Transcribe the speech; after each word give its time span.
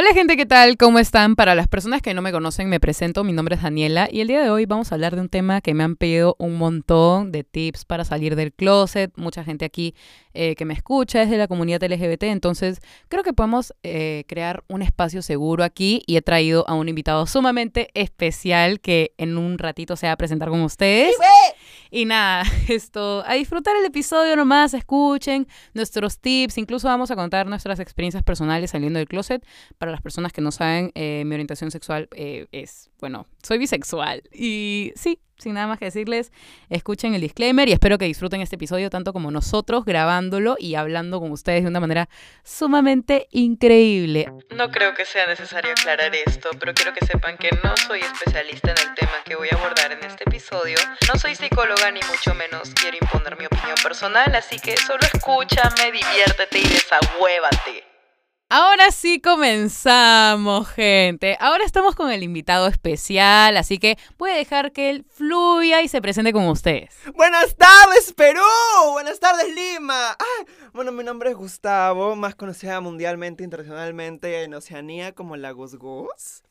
Hola 0.00 0.14
gente, 0.14 0.38
¿qué 0.38 0.46
tal? 0.46 0.78
¿Cómo 0.78 0.98
están? 0.98 1.36
Para 1.36 1.54
las 1.54 1.68
personas 1.68 2.00
que 2.00 2.14
no 2.14 2.22
me 2.22 2.32
conocen, 2.32 2.70
me 2.70 2.80
presento, 2.80 3.22
mi 3.22 3.34
nombre 3.34 3.56
es 3.56 3.62
Daniela 3.62 4.08
y 4.10 4.22
el 4.22 4.28
día 4.28 4.40
de 4.40 4.48
hoy 4.48 4.64
vamos 4.64 4.90
a 4.90 4.94
hablar 4.94 5.14
de 5.14 5.20
un 5.20 5.28
tema 5.28 5.60
que 5.60 5.74
me 5.74 5.84
han 5.84 5.94
pedido 5.94 6.36
un 6.38 6.56
montón 6.56 7.32
de 7.32 7.44
tips 7.44 7.84
para 7.84 8.06
salir 8.06 8.34
del 8.34 8.54
closet. 8.54 9.12
Mucha 9.16 9.44
gente 9.44 9.66
aquí 9.66 9.94
eh, 10.32 10.54
que 10.56 10.64
me 10.64 10.72
escucha 10.72 11.20
es 11.20 11.28
de 11.28 11.36
la 11.36 11.48
comunidad 11.48 11.82
LGBT, 11.82 12.22
entonces 12.22 12.80
creo 13.10 13.22
que 13.22 13.34
podemos 13.34 13.74
eh, 13.82 14.24
crear 14.26 14.64
un 14.68 14.80
espacio 14.80 15.20
seguro 15.20 15.64
aquí 15.64 16.02
y 16.06 16.16
he 16.16 16.22
traído 16.22 16.66
a 16.66 16.72
un 16.72 16.88
invitado 16.88 17.26
sumamente 17.26 17.90
especial 17.92 18.80
que 18.80 19.12
en 19.18 19.36
un 19.36 19.58
ratito 19.58 19.96
se 19.96 20.06
va 20.06 20.12
a 20.12 20.16
presentar 20.16 20.48
con 20.48 20.62
ustedes. 20.62 21.14
Y 21.90 22.04
nada, 22.04 22.44
esto, 22.68 23.24
a 23.26 23.34
disfrutar 23.34 23.76
el 23.76 23.84
episodio 23.84 24.36
nomás, 24.36 24.74
escuchen 24.74 25.48
nuestros 25.74 26.18
tips, 26.18 26.58
incluso 26.58 26.88
vamos 26.88 27.10
a 27.10 27.16
contar 27.16 27.46
nuestras 27.48 27.80
experiencias 27.80 28.22
personales 28.22 28.70
saliendo 28.70 28.98
del 28.98 29.08
closet. 29.08 29.44
Para 29.78 29.90
las 29.90 30.00
personas 30.00 30.32
que 30.32 30.40
no 30.40 30.52
saben, 30.52 30.92
eh, 30.94 31.24
mi 31.26 31.34
orientación 31.34 31.70
sexual 31.70 32.08
eh, 32.12 32.46
es, 32.52 32.90
bueno, 33.00 33.26
soy 33.42 33.58
bisexual. 33.58 34.22
Y 34.32 34.92
sí, 34.96 35.20
sin 35.40 35.54
nada 35.54 35.66
más 35.66 35.78
que 35.78 35.86
decirles, 35.86 36.32
escuchen 36.68 37.14
el 37.14 37.20
disclaimer 37.20 37.68
y 37.68 37.72
espero 37.72 37.98
que 37.98 38.04
disfruten 38.04 38.40
este 38.40 38.56
episodio 38.56 38.90
tanto 38.90 39.12
como 39.12 39.30
nosotros 39.30 39.84
grabándolo 39.84 40.56
y 40.58 40.74
hablando 40.74 41.20
con 41.20 41.32
ustedes 41.32 41.62
de 41.62 41.68
una 41.68 41.80
manera 41.80 42.08
sumamente 42.44 43.26
increíble. 43.30 44.30
No 44.54 44.70
creo 44.70 44.94
que 44.94 45.04
sea 45.04 45.26
necesario 45.26 45.72
aclarar 45.72 46.14
esto, 46.14 46.50
pero 46.58 46.74
quiero 46.74 46.92
que 46.92 47.04
sepan 47.06 47.36
que 47.38 47.50
no 47.64 47.76
soy 47.76 48.00
especialista 48.00 48.72
en 48.72 48.88
el 48.88 48.94
tema 48.94 49.12
que 49.24 49.36
voy 49.36 49.48
a 49.50 49.56
abordar 49.56 49.92
en 49.92 50.04
este 50.04 50.24
episodio. 50.26 50.76
No 51.12 51.18
soy 51.18 51.34
psicóloga 51.34 51.90
ni 51.90 52.00
mucho 52.10 52.34
menos 52.34 52.70
quiero 52.74 52.98
imponer 53.00 53.38
mi 53.38 53.46
opinión 53.46 53.76
personal, 53.82 54.34
así 54.34 54.58
que 54.58 54.76
solo 54.76 55.00
escúchame, 55.12 55.92
diviértete 55.92 56.58
y 56.58 56.68
desahuévate. 56.68 57.89
Ahora 58.52 58.90
sí 58.90 59.20
comenzamos, 59.20 60.68
gente. 60.70 61.36
Ahora 61.38 61.64
estamos 61.64 61.94
con 61.94 62.10
el 62.10 62.24
invitado 62.24 62.66
especial, 62.66 63.56
así 63.56 63.78
que 63.78 63.96
voy 64.18 64.32
a 64.32 64.34
dejar 64.34 64.72
que 64.72 64.90
él 64.90 65.06
fluya 65.08 65.82
y 65.82 65.88
se 65.88 66.02
presente 66.02 66.32
con 66.32 66.48
ustedes. 66.48 66.96
Buenas 67.14 67.54
tardes, 67.56 68.12
Perú. 68.12 68.40
Buenas 68.90 69.20
tardes, 69.20 69.54
Lima. 69.54 70.16
Ah, 70.18 70.44
bueno, 70.72 70.90
mi 70.90 71.04
nombre 71.04 71.30
es 71.30 71.36
Gustavo, 71.36 72.16
más 72.16 72.34
conocida 72.34 72.80
mundialmente, 72.80 73.44
internacionalmente 73.44 74.42
en 74.42 74.52
Oceanía 74.54 75.12
como 75.12 75.36
la 75.36 75.52
Gus. 75.52 76.42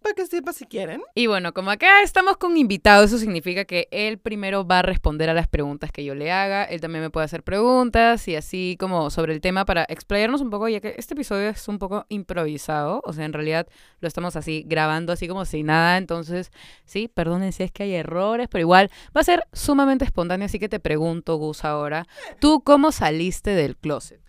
Para 0.00 0.14
que 0.14 0.26
sepa 0.26 0.52
si 0.52 0.66
quieren. 0.66 1.02
Y 1.14 1.26
bueno, 1.26 1.52
como 1.52 1.70
acá 1.70 2.02
estamos 2.02 2.36
con 2.36 2.56
invitado, 2.56 3.04
eso 3.04 3.18
significa 3.18 3.64
que 3.64 3.88
él 3.90 4.18
primero 4.18 4.66
va 4.66 4.80
a 4.80 4.82
responder 4.82 5.30
a 5.30 5.34
las 5.34 5.48
preguntas 5.48 5.92
que 5.92 6.04
yo 6.04 6.14
le 6.14 6.32
haga. 6.32 6.64
Él 6.64 6.80
también 6.80 7.02
me 7.02 7.10
puede 7.10 7.24
hacer 7.24 7.42
preguntas 7.42 8.26
y 8.28 8.36
así 8.36 8.76
como 8.78 9.10
sobre 9.10 9.32
el 9.32 9.40
tema 9.40 9.64
para 9.64 9.84
explayarnos 9.88 10.40
un 10.40 10.50
poco, 10.50 10.68
ya 10.68 10.80
que 10.80 10.94
este 10.96 11.14
episodio 11.14 11.48
es 11.48 11.68
un 11.68 11.78
poco 11.78 12.06
improvisado. 12.08 13.02
O 13.04 13.12
sea, 13.12 13.24
en 13.24 13.32
realidad 13.32 13.66
lo 14.00 14.08
estamos 14.08 14.36
así 14.36 14.64
grabando 14.66 15.12
así 15.12 15.28
como 15.28 15.44
si 15.44 15.62
nada. 15.62 15.96
Entonces, 15.98 16.50
sí, 16.84 17.08
perdonen 17.08 17.52
si 17.52 17.62
es 17.62 17.72
que 17.72 17.84
hay 17.84 17.94
errores, 17.94 18.48
pero 18.50 18.60
igual 18.60 18.90
va 19.16 19.20
a 19.20 19.24
ser 19.24 19.44
sumamente 19.52 20.04
espontáneo. 20.04 20.46
Así 20.46 20.58
que 20.58 20.68
te 20.68 20.80
pregunto, 20.80 21.36
Gus, 21.36 21.64
ahora, 21.64 22.06
¿tú 22.40 22.62
cómo 22.64 22.92
saliste 22.92 23.50
del 23.50 23.76
closet? 23.76 24.20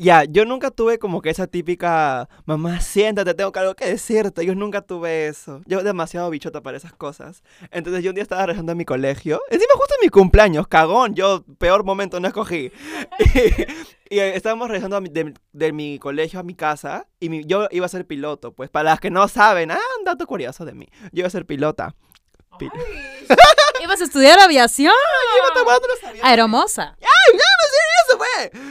Ya, 0.00 0.22
yo 0.22 0.44
nunca 0.44 0.70
tuve 0.70 1.00
como 1.00 1.20
que 1.20 1.28
esa 1.28 1.48
típica, 1.48 2.28
mamá, 2.46 2.80
siéntate, 2.80 3.34
tengo 3.34 3.50
algo 3.56 3.74
que 3.74 3.84
decirte. 3.84 4.46
Yo 4.46 4.54
nunca 4.54 4.80
tuve 4.80 5.26
eso. 5.26 5.60
Yo 5.66 5.82
demasiado 5.82 6.30
bichota 6.30 6.62
para 6.62 6.76
esas 6.76 6.92
cosas. 6.92 7.42
Entonces 7.72 8.04
yo 8.04 8.12
un 8.12 8.14
día 8.14 8.22
estaba 8.22 8.46
rezando 8.46 8.70
en 8.70 8.78
mi 8.78 8.84
colegio. 8.84 9.40
Encima 9.50 9.72
justo 9.74 9.96
en 10.00 10.06
mi 10.06 10.08
cumpleaños, 10.08 10.68
cagón. 10.68 11.16
Yo 11.16 11.42
peor 11.58 11.82
momento 11.82 12.20
no 12.20 12.28
escogí. 12.28 12.70
y, 14.08 14.14
y, 14.14 14.20
estábamos 14.20 14.68
regresando 14.68 15.00
de, 15.00 15.34
de, 15.52 15.72
mi 15.72 15.98
colegio 15.98 16.38
a 16.38 16.44
mi 16.44 16.54
casa. 16.54 17.08
Y 17.18 17.28
mi, 17.28 17.44
yo 17.44 17.66
iba 17.72 17.86
a 17.86 17.88
ser 17.88 18.06
piloto. 18.06 18.52
Pues 18.52 18.70
para 18.70 18.90
las 18.90 19.00
que 19.00 19.10
no 19.10 19.26
saben, 19.26 19.72
ah, 19.72 19.80
un 19.98 20.04
dato 20.04 20.28
curioso 20.28 20.64
de 20.64 20.74
mí. 20.74 20.86
Yo 21.10 21.22
iba 21.22 21.26
a 21.26 21.30
ser 21.30 21.44
pilota. 21.44 21.96
Pil 22.56 22.70
¿Ibas 23.82 24.00
a 24.00 24.04
estudiar 24.04 24.38
aviación? 24.38 24.92
Ay, 24.92 25.38
iba 25.38 25.48
a 25.48 25.54
tomar 25.54 25.78
los 25.80 26.04
aviones. 26.04 26.24
Aeromosa. 26.24 26.96
¡Ay, 27.00 27.34
no! 27.34 27.47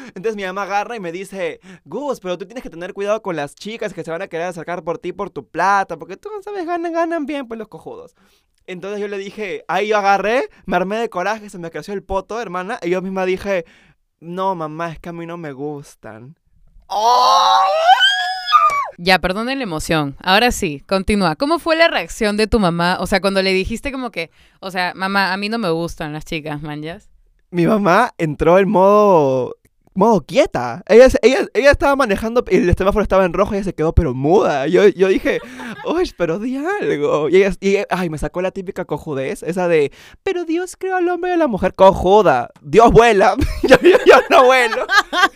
Entonces 0.10 0.36
mi 0.36 0.44
mamá 0.44 0.64
agarra 0.64 0.96
y 0.96 1.00
me 1.00 1.12
dice, 1.12 1.60
Gus, 1.86 2.20
pero 2.20 2.38
tú 2.38 2.46
tienes 2.46 2.64
que 2.64 2.70
tener 2.70 2.94
cuidado 2.94 3.22
con 3.22 3.36
las 3.36 3.56
chicas 3.56 3.94
que 3.94 4.04
se 4.04 4.12
van 4.12 4.22
a 4.22 4.28
querer 4.28 4.48
acercar 4.48 4.84
por 4.84 4.98
ti 4.98 5.14
por 5.14 5.30
tu 5.30 5.48
plata, 5.48 5.98
porque 5.98 6.18
tú 6.18 6.30
no 6.36 6.42
sabes, 6.42 6.66
ganan, 6.66 6.94
ganan 6.94 7.26
bien, 7.26 7.48
pues 7.48 7.58
los 7.58 7.68
cojudos. 7.68 8.16
Entonces 8.66 9.00
yo 9.00 9.08
le 9.08 9.18
dije, 9.18 9.64
ahí 9.68 9.88
yo 9.88 9.98
agarré, 9.98 10.50
me 10.66 10.76
armé 10.76 10.98
de 10.98 11.10
coraje, 11.10 11.50
se 11.50 11.58
me 11.58 11.72
creció 11.72 11.94
el 11.94 12.04
poto, 12.04 12.42
hermana, 12.42 12.80
y 12.82 12.90
yo 12.90 13.02
misma 13.02 13.26
dije, 13.26 13.66
no, 14.20 14.56
mamá, 14.56 14.92
es 14.92 15.00
que 15.00 15.10
a 15.10 15.14
mí 15.14 15.26
no 15.26 15.38
me 15.38 15.54
gustan. 15.54 16.38
¡Oh! 16.88 17.62
Ya, 19.00 19.20
perdonen 19.20 19.60
la 19.60 19.64
emoción. 19.64 20.16
Ahora 20.24 20.52
sí, 20.52 20.84
continúa. 20.88 21.36
¿Cómo 21.36 21.60
fue 21.60 21.76
la 21.76 21.88
reacción 21.88 22.36
de 22.36 22.48
tu 22.48 22.60
mamá? 22.60 22.98
O 23.00 23.06
sea, 23.06 23.22
cuando 23.22 23.44
le 23.44 23.54
dijiste 23.54 23.92
como 23.92 24.10
que, 24.10 24.32
o 24.60 24.72
sea, 24.72 24.94
mamá, 24.96 25.34
a 25.34 25.38
mí 25.38 25.50
no 25.50 25.60
me 25.60 25.70
gustan 25.70 26.14
las 26.14 26.26
chicas, 26.26 26.64
manjas. 26.64 27.10
Mi 27.52 27.68
mamá 27.68 28.14
entró 28.18 28.58
en 28.58 28.70
modo 28.70 29.56
modo 29.98 30.22
quieta. 30.22 30.84
Ella, 30.88 31.08
ella, 31.22 31.48
ella 31.54 31.72
estaba 31.72 31.96
manejando 31.96 32.46
y 32.50 32.58
el 32.58 32.76
semáforo 32.76 33.04
estaba 33.04 33.26
en 33.26 33.34
rojo 33.34 33.54
y 33.54 33.58
ella 33.58 33.66
se 33.66 33.74
quedó 33.74 33.94
pero 33.94 34.14
muda. 34.14 34.68
Yo, 34.68 34.88
yo 34.88 35.08
dije, 35.08 35.40
uy, 35.86 36.12
pero 36.18 36.40
di 36.40 36.58
algo. 36.58 37.30
Y 37.30 37.38
ella, 37.38 37.54
y, 37.60 37.78
ay, 37.90 38.10
me 38.10 38.18
sacó 38.18 38.42
la 38.42 38.52
típica 38.52 38.86
cojudez, 38.86 39.44
esa 39.44 39.68
de, 39.68 39.92
pero 40.24 40.46
Dios 40.46 40.76
creó 40.78 40.96
al 40.96 41.10
hombre 41.10 41.32
y 41.32 41.34
a 41.34 41.38
la 41.38 41.48
mujer 41.48 41.74
cojuda. 41.74 42.52
Dios 42.62 42.92
vuela. 42.92 43.36
yo, 43.64 43.78
yo, 43.82 43.98
yo, 44.06 44.16
no 44.30 44.46
vuelo. 44.46 44.86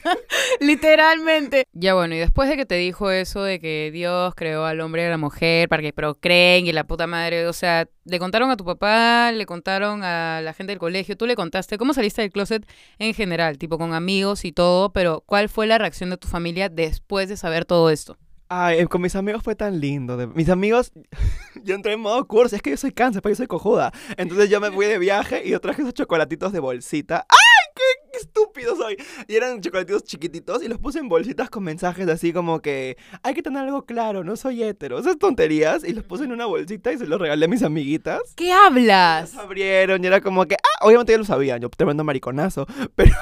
Literalmente. 0.59 1.65
Ya 1.73 1.95
bueno, 1.95 2.15
y 2.15 2.19
después 2.19 2.47
de 2.47 2.57
que 2.57 2.65
te 2.65 2.75
dijo 2.75 3.09
eso 3.11 3.43
de 3.43 3.59
que 3.59 3.89
Dios 3.91 4.33
creó 4.35 4.65
al 4.65 4.79
hombre 4.81 5.03
y 5.03 5.05
a 5.05 5.09
la 5.09 5.17
mujer 5.17 5.67
para 5.69 5.81
que 5.81 5.93
procreen 5.93 6.67
y 6.67 6.71
la 6.71 6.83
puta 6.83 7.07
madre, 7.07 7.47
o 7.47 7.53
sea, 7.53 7.87
le 8.03 8.19
contaron 8.19 8.49
a 8.49 8.57
tu 8.57 8.65
papá, 8.65 9.31
le 9.31 9.45
contaron 9.45 10.03
a 10.03 10.41
la 10.41 10.53
gente 10.53 10.71
del 10.71 10.79
colegio, 10.79 11.15
tú 11.15 11.25
le 11.25 11.35
contaste, 11.35 11.77
¿cómo 11.77 11.93
saliste 11.93 12.21
del 12.21 12.31
closet 12.31 12.65
en 12.99 13.13
general? 13.13 13.57
Tipo 13.57 13.77
con 13.77 13.93
amigos 13.93 14.45
y 14.45 14.51
todo, 14.51 14.91
pero 14.91 15.23
¿cuál 15.25 15.49
fue 15.49 15.67
la 15.67 15.77
reacción 15.77 16.09
de 16.09 16.17
tu 16.17 16.27
familia 16.27 16.69
después 16.69 17.29
de 17.29 17.37
saber 17.37 17.65
todo 17.65 17.89
esto? 17.89 18.17
Ay, 18.53 18.85
con 18.87 19.01
mis 19.01 19.15
amigos 19.15 19.43
fue 19.43 19.55
tan 19.55 19.79
lindo. 19.79 20.17
Mis 20.35 20.49
amigos, 20.49 20.91
yo 21.63 21.73
entré 21.73 21.93
en 21.93 22.01
modo 22.01 22.27
curso, 22.27 22.55
es 22.55 22.61
que 22.61 22.71
yo 22.71 22.77
soy 22.77 22.91
cáncer, 22.91 23.21
pero 23.21 23.31
yo 23.31 23.37
soy 23.37 23.47
cojuda. 23.47 23.93
Entonces 24.17 24.49
yo 24.49 24.59
me 24.59 24.71
fui 24.71 24.87
de 24.87 24.97
viaje 24.99 25.43
y 25.45 25.51
yo 25.51 25.61
traje 25.61 25.83
esos 25.83 25.93
chocolatitos 25.93 26.51
de 26.51 26.59
bolsita. 26.59 27.25
¡Ay! 27.29 27.40
¡Qué 27.75 28.17
estúpido 28.17 28.75
soy! 28.75 28.97
Y 29.27 29.35
eran 29.35 29.61
chocolatitos 29.61 30.03
chiquititos 30.03 30.63
y 30.63 30.67
los 30.67 30.77
puse 30.77 30.99
en 30.99 31.09
bolsitas 31.09 31.49
con 31.49 31.63
mensajes 31.63 32.07
así 32.07 32.33
como 32.33 32.61
que 32.61 32.97
hay 33.23 33.33
que 33.33 33.41
tener 33.41 33.63
algo 33.63 33.85
claro, 33.85 34.23
no 34.23 34.35
soy 34.35 34.63
hetero. 34.63 34.99
Esas 34.99 35.17
tonterías. 35.17 35.83
Y 35.83 35.93
los 35.93 36.03
puse 36.03 36.25
en 36.25 36.31
una 36.31 36.45
bolsita 36.45 36.91
y 36.91 36.97
se 36.97 37.05
los 37.05 37.19
regalé 37.19 37.45
a 37.45 37.47
mis 37.47 37.63
amiguitas. 37.63 38.21
¿Qué 38.35 38.51
hablas? 38.51 39.33
Los 39.33 39.43
abrieron 39.43 40.03
y 40.03 40.07
era 40.07 40.21
como 40.21 40.45
que, 40.45 40.55
ah, 40.55 40.85
obviamente 40.85 41.13
ya 41.13 41.17
lo 41.17 41.25
sabían, 41.25 41.61
yo 41.61 41.69
te 41.69 41.85
mando 41.85 42.03
mariconazo. 42.03 42.65
Pero, 42.95 43.15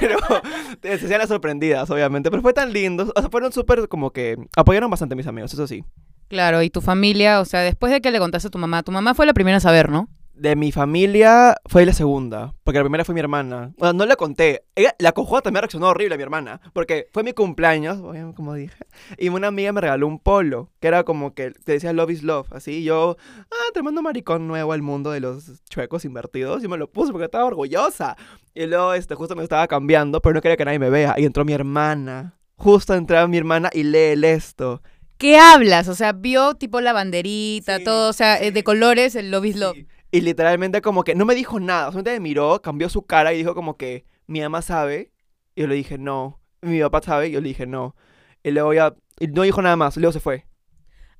pero, 0.00 0.18
se 0.82 0.94
hacían 0.94 1.18
las 1.18 1.28
sorprendidas, 1.28 1.90
obviamente. 1.90 2.30
Pero 2.30 2.42
fue 2.42 2.52
tan 2.52 2.72
lindo. 2.72 3.12
O 3.14 3.20
sea, 3.20 3.30
fueron 3.30 3.52
súper 3.52 3.88
como 3.88 4.10
que 4.10 4.36
apoyaron 4.56 4.90
bastante 4.90 5.14
a 5.14 5.16
mis 5.16 5.26
amigos, 5.26 5.52
eso 5.52 5.66
sí. 5.66 5.84
Claro, 6.28 6.62
y 6.62 6.70
tu 6.70 6.80
familia, 6.80 7.40
o 7.40 7.44
sea, 7.44 7.60
después 7.60 7.92
de 7.92 8.00
que 8.00 8.10
le 8.10 8.18
contaste 8.18 8.48
a 8.48 8.50
tu 8.50 8.58
mamá, 8.58 8.82
tu 8.82 8.92
mamá 8.92 9.14
fue 9.14 9.26
la 9.26 9.34
primera 9.34 9.58
a 9.58 9.60
saber, 9.60 9.90
¿no? 9.90 10.08
De 10.36 10.54
mi 10.54 10.70
familia 10.70 11.56
fue 11.64 11.86
la 11.86 11.92
segunda, 11.92 12.54
porque 12.62 12.78
la 12.78 12.84
primera 12.84 13.04
fue 13.04 13.14
mi 13.14 13.20
hermana. 13.20 13.72
No 13.78 14.06
le 14.06 14.16
conté. 14.16 14.64
Ella, 14.74 14.94
la 14.98 15.12
cojuda 15.12 15.40
también 15.40 15.62
reaccionó 15.62 15.88
horrible 15.88 16.14
a 16.14 16.18
mi 16.18 16.22
hermana, 16.22 16.60
porque 16.74 17.08
fue 17.12 17.22
mi 17.22 17.32
cumpleaños, 17.32 17.98
como 18.34 18.54
dije, 18.54 18.76
y 19.18 19.28
una 19.30 19.48
amiga 19.48 19.72
me 19.72 19.80
regaló 19.80 20.06
un 20.06 20.18
polo, 20.18 20.70
que 20.80 20.88
era 20.88 21.04
como 21.04 21.34
que 21.34 21.50
te 21.52 21.72
decía 21.72 21.92
Love 21.92 22.10
is 22.10 22.22
Love, 22.22 22.52
así, 22.52 22.78
y 22.78 22.84
yo, 22.84 23.16
ah, 23.50 23.72
te 23.72 23.82
mando 23.82 24.02
maricón 24.02 24.46
nuevo 24.46 24.72
al 24.72 24.82
mundo 24.82 25.10
de 25.10 25.20
los 25.20 25.64
chuecos 25.64 26.04
invertidos, 26.04 26.62
y 26.62 26.68
me 26.68 26.76
lo 26.76 26.90
puse 26.90 27.12
porque 27.12 27.24
estaba 27.24 27.46
orgullosa. 27.46 28.16
Y 28.54 28.66
luego, 28.66 28.92
este, 28.94 29.14
justo 29.14 29.34
me 29.36 29.42
estaba 29.42 29.66
cambiando, 29.66 30.20
pero 30.20 30.34
no 30.34 30.42
quería 30.42 30.56
que 30.56 30.64
nadie 30.64 30.78
me 30.78 30.90
vea, 30.90 31.14
y 31.16 31.24
entró 31.24 31.44
mi 31.44 31.54
hermana. 31.54 32.38
Justo 32.56 32.94
entraba 32.94 33.26
mi 33.26 33.36
hermana 33.36 33.70
y 33.72 33.82
lee 33.82 34.18
esto. 34.26 34.82
¿Qué 35.18 35.38
hablas? 35.38 35.88
O 35.88 35.94
sea, 35.94 36.12
vio 36.12 36.54
tipo 36.54 36.80
la 36.82 36.92
banderita, 36.92 37.78
sí. 37.78 37.84
todo, 37.84 38.10
o 38.10 38.12
sea, 38.12 38.38
de 38.38 38.64
colores, 38.64 39.14
el 39.14 39.30
Love 39.30 39.44
is 39.46 39.56
Love. 39.56 39.74
Sí. 39.74 39.86
Y 40.10 40.20
literalmente 40.20 40.80
como 40.82 41.04
que 41.04 41.14
no 41.14 41.24
me 41.24 41.34
dijo 41.34 41.60
nada, 41.60 41.86
solamente 41.86 42.12
me 42.12 42.20
miró, 42.20 42.60
cambió 42.62 42.88
su 42.88 43.02
cara 43.02 43.32
y 43.32 43.38
dijo 43.38 43.54
como 43.54 43.76
que 43.76 44.04
mi 44.26 44.40
mamá 44.40 44.62
sabe. 44.62 45.12
Y 45.54 45.62
yo 45.62 45.66
le 45.66 45.74
dije 45.74 45.98
no. 45.98 46.40
Mi 46.62 46.80
papá 46.80 47.02
sabe 47.02 47.28
y 47.28 47.32
yo 47.32 47.40
le 47.40 47.48
dije 47.48 47.66
no. 47.66 47.96
Y 48.42 48.50
luego 48.50 48.72
ya, 48.72 48.94
y 49.18 49.26
no 49.28 49.42
dijo 49.42 49.62
nada 49.62 49.76
más, 49.76 49.96
luego 49.96 50.12
se 50.12 50.20
fue. 50.20 50.46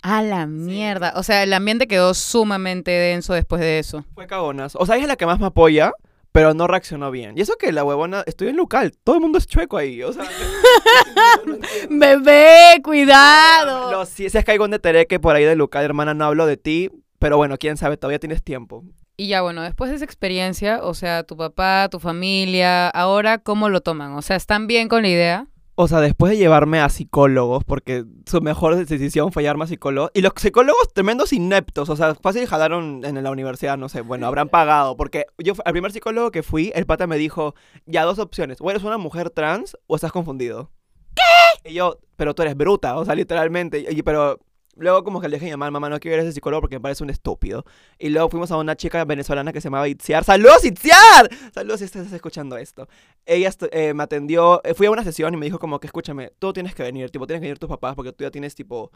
A 0.03 0.23
la 0.23 0.47
mierda. 0.47 1.11
Sí. 1.11 1.19
O 1.19 1.23
sea, 1.23 1.43
el 1.43 1.53
ambiente 1.53 1.89
quedó 1.89 2.15
sumamente 2.15 2.91
denso 2.91 3.35
después 3.35 3.61
de 3.61 3.79
eso. 3.79 4.05
Fue 4.15 4.27
cagonas. 4.27 4.77
O 4.77 4.87
sea, 4.87 4.97
ella 4.97 5.05
es 5.05 5.09
la 5.09 5.17
que 5.17 5.27
más 5.27 5.41
me 5.41 5.47
apoya, 5.47 5.93
pero 6.33 6.55
no 6.55 6.67
reaccionó 6.67 7.11
bien. 7.11 7.37
Y 7.37 7.41
eso 7.41 7.57
que 7.57 7.73
la 7.73 7.83
huevona, 7.83 8.23
estoy 8.27 8.49
en 8.49 8.57
local, 8.57 8.93
todo 9.03 9.17
el 9.17 9.23
mundo 9.23 9.39
es 9.39 9.47
chueco 9.47 9.79
ahí, 9.79 10.03
o 10.03 10.13
sea. 10.13 10.25
Bebé, 11.91 12.81
cuidado. 12.85 13.91
Lo, 13.91 14.07
si, 14.07 14.29
si 14.29 14.39
es 14.39 14.45
que 14.45 14.53
hay 14.53 14.59
de 14.59 14.79
Tere 14.79 15.07
que 15.07 15.19
por 15.19 15.35
ahí 15.35 15.45
de 15.45 15.57
local, 15.57 15.85
hermana, 15.85 16.15
no 16.15 16.27
hablo 16.27 16.47
de 16.47 16.59
ti, 16.59 16.91
pero 17.19 17.37
bueno, 17.37 17.57
quién 17.59 17.77
sabe, 17.77 17.97
todavía 17.97 18.19
tienes 18.19 18.43
tiempo. 18.43 18.85
Y 19.17 19.29
ya 19.29 19.43
bueno, 19.43 19.63
después 19.63 19.91
de 19.91 19.97
esa 19.97 20.05
experiencia, 20.05 20.81
o 20.83 20.93
sea, 20.95 21.25
tu 21.25 21.37
papá, 21.37 21.89
tu 21.91 22.01
familia, 22.01 22.89
ahora, 22.89 23.39
¿cómo 23.39 23.69
lo 23.69 23.81
toman? 23.81 24.13
O 24.13 24.23
sea, 24.23 24.37
¿están 24.37 24.67
bien 24.67 24.89
con 24.89 25.03
la 25.03 25.09
idea? 25.09 25.47
O 25.79 25.89
sea, 25.89 26.01
después 26.01 26.31
de 26.31 26.39
llevarme 26.39 26.81
a 26.81 26.89
psicólogos, 26.89 27.63
porque 27.63 28.07
su 28.25 28.41
mejor 28.41 28.77
decisión 28.77 29.31
fue 29.31 29.43
llevarme 29.43 29.65
a 29.65 29.67
psicólogos. 29.67 30.11
Y 30.15 30.23
los 30.23 30.33
psicólogos 30.35 30.91
tremendos 30.95 31.35
ineptos, 31.35 31.91
o 31.91 31.97
sea, 31.97 32.15
fácil 32.15 32.47
jalaron 32.47 33.03
en 33.05 33.23
la 33.23 33.31
universidad, 33.31 33.77
no 33.77 33.91
sé, 33.91 34.01
bueno, 34.01 34.27
habrán 34.27 34.49
pagado. 34.49 34.97
Porque 34.97 35.27
yo, 35.37 35.53
al 35.67 35.73
primer 35.73 35.93
psicólogo 35.93 36.31
que 36.31 36.43
fui, 36.43 36.73
el 36.75 36.87
pata 36.87 37.07
me 37.07 37.19
dijo, 37.19 37.55
ya 37.85 38.05
dos 38.05 38.19
opciones, 38.19 38.57
o 38.63 38.71
eres 38.71 38.85
una 38.85 38.97
mujer 38.97 39.29
trans 39.29 39.77
o 39.87 39.97
estás 39.97 40.13
confundido. 40.13 40.71
¿Qué? 41.15 41.71
Y 41.71 41.75
yo, 41.75 41.99
pero 42.17 42.35
tú 42.35 42.41
eres 42.41 42.57
bruta, 42.57 42.97
o 42.97 43.05
sea, 43.05 43.15
literalmente. 43.15 43.85
Y, 43.91 44.03
pero 44.03 44.41
Luego 44.77 45.03
como 45.05 45.21
que 45.21 45.29
le 45.29 45.37
dije 45.37 45.47
a 45.47 45.57
mi 45.57 45.61
mamá, 45.61 45.71
mamá, 45.71 45.89
no 45.89 45.99
quiero 45.99 46.17
ir 46.17 46.21
a 46.21 46.23
ese 46.25 46.33
psicólogo 46.33 46.61
porque 46.61 46.77
me 46.77 46.81
parece 46.81 47.03
un 47.03 47.11
estúpido. 47.11 47.65
Y 47.99 48.11
luego 48.11 48.29
fuimos 48.29 48.51
a 48.51 48.59
una 48.59 48.77
chica 48.77 49.05
venezolana 49.05 49.53
que 49.53 49.61
se 49.61 49.67
llamaba 49.69 49.89
Itziar. 49.89 50.25
¡Saludos, 50.25 50.65
Itziar! 50.65 51.31
Saludos 51.53 51.79
si 51.79 51.87
estás 51.87 52.13
escuchando 52.13 52.57
esto. 52.59 52.87
Ella 53.25 53.51
eh, 53.73 53.95
me 53.95 54.03
atendió, 54.03 54.61
eh, 54.65 54.75
fui 54.75 54.87
a 54.87 54.91
una 54.91 55.03
sesión 55.03 55.33
y 55.35 55.37
me 55.39 55.47
dijo 55.47 55.59
como 55.59 55.81
que, 55.81 55.87
escúchame, 55.87 56.33
tú 56.39 56.53
tienes 56.53 56.75
que 56.75 56.83
venir, 56.83 57.11
tipo, 57.11 57.27
tienes 57.27 57.41
que 57.41 57.47
venir 57.47 57.59
tus 57.59 57.71
papás 57.71 57.95
porque 57.95 58.13
tú 58.13 58.25
ya 58.25 58.31
tienes, 58.31 58.55
tipo, 58.55 58.91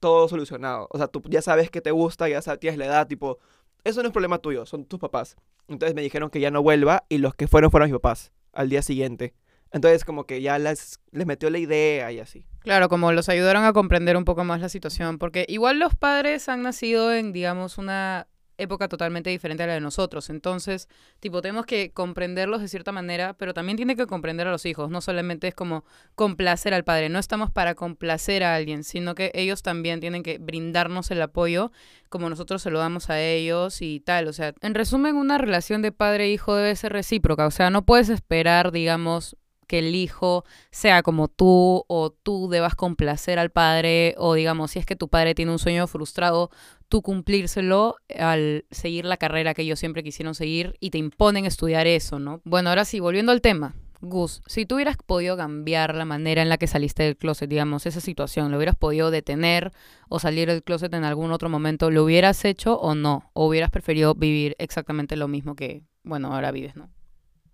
todo 0.00 0.28
solucionado. 0.28 0.88
O 0.90 0.98
sea, 0.98 1.06
tú 1.06 1.22
ya 1.28 1.42
sabes 1.42 1.70
que 1.70 1.80
te 1.80 1.92
gusta, 1.92 2.28
ya 2.28 2.42
sabes, 2.42 2.58
tienes 2.58 2.78
la 2.78 2.86
edad, 2.86 3.06
tipo, 3.06 3.38
eso 3.84 4.02
no 4.02 4.08
es 4.08 4.12
problema 4.12 4.38
tuyo, 4.38 4.66
son 4.66 4.84
tus 4.84 4.98
papás. 4.98 5.36
Entonces 5.68 5.94
me 5.94 6.02
dijeron 6.02 6.30
que 6.30 6.40
ya 6.40 6.50
no 6.50 6.62
vuelva 6.62 7.04
y 7.08 7.18
los 7.18 7.34
que 7.34 7.46
fueron 7.46 7.70
fueron 7.70 7.88
mis 7.88 7.96
papás 7.96 8.32
al 8.52 8.68
día 8.68 8.82
siguiente. 8.82 9.34
Entonces 9.72 10.04
como 10.04 10.24
que 10.24 10.42
ya 10.42 10.58
les, 10.58 11.00
les 11.12 11.26
metió 11.26 11.50
la 11.50 11.58
idea 11.58 12.10
y 12.12 12.18
así. 12.18 12.46
Claro, 12.60 12.88
como 12.88 13.12
los 13.12 13.28
ayudaron 13.28 13.64
a 13.64 13.72
comprender 13.72 14.16
un 14.16 14.24
poco 14.24 14.44
más 14.44 14.60
la 14.60 14.68
situación, 14.68 15.18
porque 15.18 15.46
igual 15.48 15.78
los 15.78 15.94
padres 15.94 16.48
han 16.48 16.62
nacido 16.62 17.12
en, 17.12 17.32
digamos, 17.32 17.78
una 17.78 18.26
época 18.60 18.88
totalmente 18.88 19.30
diferente 19.30 19.62
a 19.62 19.66
la 19.66 19.74
de 19.74 19.80
nosotros. 19.80 20.30
Entonces, 20.30 20.88
tipo, 21.18 21.40
tenemos 21.42 21.66
que 21.66 21.92
comprenderlos 21.92 22.60
de 22.60 22.68
cierta 22.68 22.92
manera, 22.92 23.32
pero 23.34 23.54
también 23.54 23.76
tiene 23.76 23.96
que 23.96 24.06
comprender 24.06 24.46
a 24.46 24.50
los 24.50 24.66
hijos. 24.66 24.90
No 24.90 25.00
solamente 25.00 25.48
es 25.48 25.54
como 25.54 25.84
complacer 26.14 26.74
al 26.74 26.84
padre. 26.84 27.08
No 27.08 27.18
estamos 27.18 27.50
para 27.50 27.74
complacer 27.74 28.44
a 28.44 28.54
alguien, 28.54 28.84
sino 28.84 29.14
que 29.14 29.30
ellos 29.34 29.62
también 29.62 30.00
tienen 30.00 30.22
que 30.22 30.38
brindarnos 30.38 31.10
el 31.10 31.22
apoyo 31.22 31.72
como 32.08 32.28
nosotros 32.28 32.60
se 32.60 32.70
lo 32.70 32.78
damos 32.80 33.08
a 33.08 33.20
ellos 33.20 33.82
y 33.82 34.00
tal. 34.00 34.28
O 34.28 34.32
sea, 34.32 34.52
en 34.60 34.74
resumen, 34.74 35.16
una 35.16 35.38
relación 35.38 35.80
de 35.80 35.92
padre-hijo 35.92 36.54
debe 36.54 36.76
ser 36.76 36.92
recíproca. 36.92 37.46
O 37.46 37.50
sea, 37.50 37.70
no 37.70 37.86
puedes 37.86 38.08
esperar, 38.08 38.72
digamos, 38.72 39.36
que 39.70 39.78
el 39.78 39.94
hijo 39.94 40.44
sea 40.72 41.04
como 41.04 41.28
tú 41.28 41.84
o 41.86 42.10
tú 42.10 42.48
debas 42.48 42.74
complacer 42.74 43.38
al 43.38 43.50
padre 43.50 44.16
o 44.18 44.34
digamos, 44.34 44.72
si 44.72 44.80
es 44.80 44.84
que 44.84 44.96
tu 44.96 45.06
padre 45.06 45.36
tiene 45.36 45.52
un 45.52 45.60
sueño 45.60 45.86
frustrado, 45.86 46.50
tú 46.88 47.02
cumplírselo 47.02 47.94
al 48.18 48.64
seguir 48.72 49.04
la 49.04 49.16
carrera 49.16 49.54
que 49.54 49.62
ellos 49.62 49.78
siempre 49.78 50.02
quisieron 50.02 50.34
seguir 50.34 50.74
y 50.80 50.90
te 50.90 50.98
imponen 50.98 51.46
estudiar 51.46 51.86
eso, 51.86 52.18
¿no? 52.18 52.40
Bueno, 52.42 52.70
ahora 52.70 52.84
sí, 52.84 52.98
volviendo 52.98 53.30
al 53.30 53.42
tema. 53.42 53.76
Gus, 54.00 54.42
si 54.46 54.66
tú 54.66 54.74
hubieras 54.74 54.96
podido 54.96 55.36
cambiar 55.36 55.94
la 55.94 56.04
manera 56.04 56.42
en 56.42 56.48
la 56.48 56.58
que 56.58 56.66
saliste 56.66 57.04
del 57.04 57.16
closet, 57.16 57.48
digamos, 57.48 57.86
esa 57.86 58.00
situación, 58.00 58.50
¿lo 58.50 58.56
hubieras 58.56 58.74
podido 58.74 59.12
detener 59.12 59.70
o 60.08 60.18
salir 60.18 60.48
del 60.48 60.64
closet 60.64 60.92
en 60.94 61.04
algún 61.04 61.30
otro 61.30 61.48
momento, 61.48 61.92
¿lo 61.92 62.02
hubieras 62.02 62.44
hecho 62.44 62.76
o 62.80 62.96
no? 62.96 63.30
¿O 63.34 63.46
hubieras 63.46 63.70
preferido 63.70 64.16
vivir 64.16 64.56
exactamente 64.58 65.14
lo 65.14 65.28
mismo 65.28 65.54
que, 65.54 65.84
bueno, 66.02 66.34
ahora 66.34 66.50
vives, 66.50 66.74
¿no? 66.74 66.90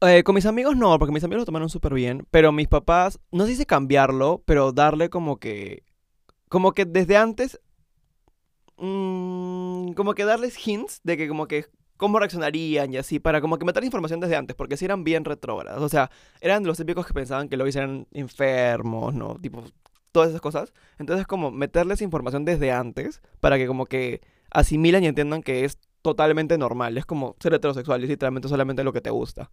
Eh, 0.03 0.23
con 0.25 0.35
mis 0.35 0.47
amigos 0.47 0.77
no, 0.77 0.99
porque 0.99 1.13
mis 1.13 1.25
amigos 1.25 1.43
lo 1.43 1.47
tomaron 1.47 1.71
súper 1.71 1.95
bien. 1.95 2.27
Pero 2.31 2.53
mis 2.53 2.69
papás, 2.69 3.19
no 3.33 3.47
sé 3.47 3.57
si 3.57 3.65
cambiarlo, 3.65 4.43
pero 4.45 4.73
darle 4.73 5.09
como 5.11 5.39
que. 5.39 5.85
Como 6.49 6.73
que 6.73 6.85
desde 6.85 7.17
antes. 7.17 7.61
Mmm, 8.79 9.93
como 9.93 10.15
que 10.15 10.25
darles 10.25 10.57
hints 10.67 11.01
de 11.03 11.17
que, 11.17 11.29
como 11.29 11.47
que. 11.47 11.67
Cómo 11.97 12.19
reaccionarían 12.19 12.93
y 12.93 12.99
así, 12.99 13.19
para 13.21 13.41
como 13.41 13.59
que 13.59 13.65
meter 13.65 13.83
información 13.83 14.21
desde 14.21 14.37
antes, 14.37 14.55
porque 14.55 14.77
si 14.77 14.85
eran 14.85 15.03
bien 15.03 15.25
retrógrados. 15.25 15.83
O 15.83 15.89
sea, 15.89 16.11
eran 16.43 16.63
los 16.65 16.77
típicos 16.77 17.07
que 17.07 17.15
pensaban 17.15 17.49
que 17.49 17.57
lo 17.57 17.65
eran 17.67 18.07
enfermos, 18.13 19.15
¿no? 19.15 19.37
Tipo, 19.41 19.65
todas 20.13 20.29
esas 20.29 20.43
cosas. 20.43 20.75
Entonces, 20.99 21.27
como 21.27 21.51
meterles 21.51 22.03
información 22.03 22.45
desde 22.45 22.71
antes, 22.71 23.23
para 23.41 23.57
que 23.57 23.67
como 23.67 23.87
que 23.87 24.21
asimilen 24.51 25.05
y 25.05 25.07
entiendan 25.07 25.43
que 25.43 25.65
es 25.65 25.79
totalmente 26.03 26.59
normal. 26.59 26.99
Es 26.99 27.07
como 27.07 27.35
ser 27.41 27.55
heterosexual, 27.55 28.05
y 28.05 28.09
literalmente 28.09 28.49
solamente 28.49 28.85
lo 28.85 28.93
que 28.93 29.01
te 29.01 29.11
gusta. 29.11 29.51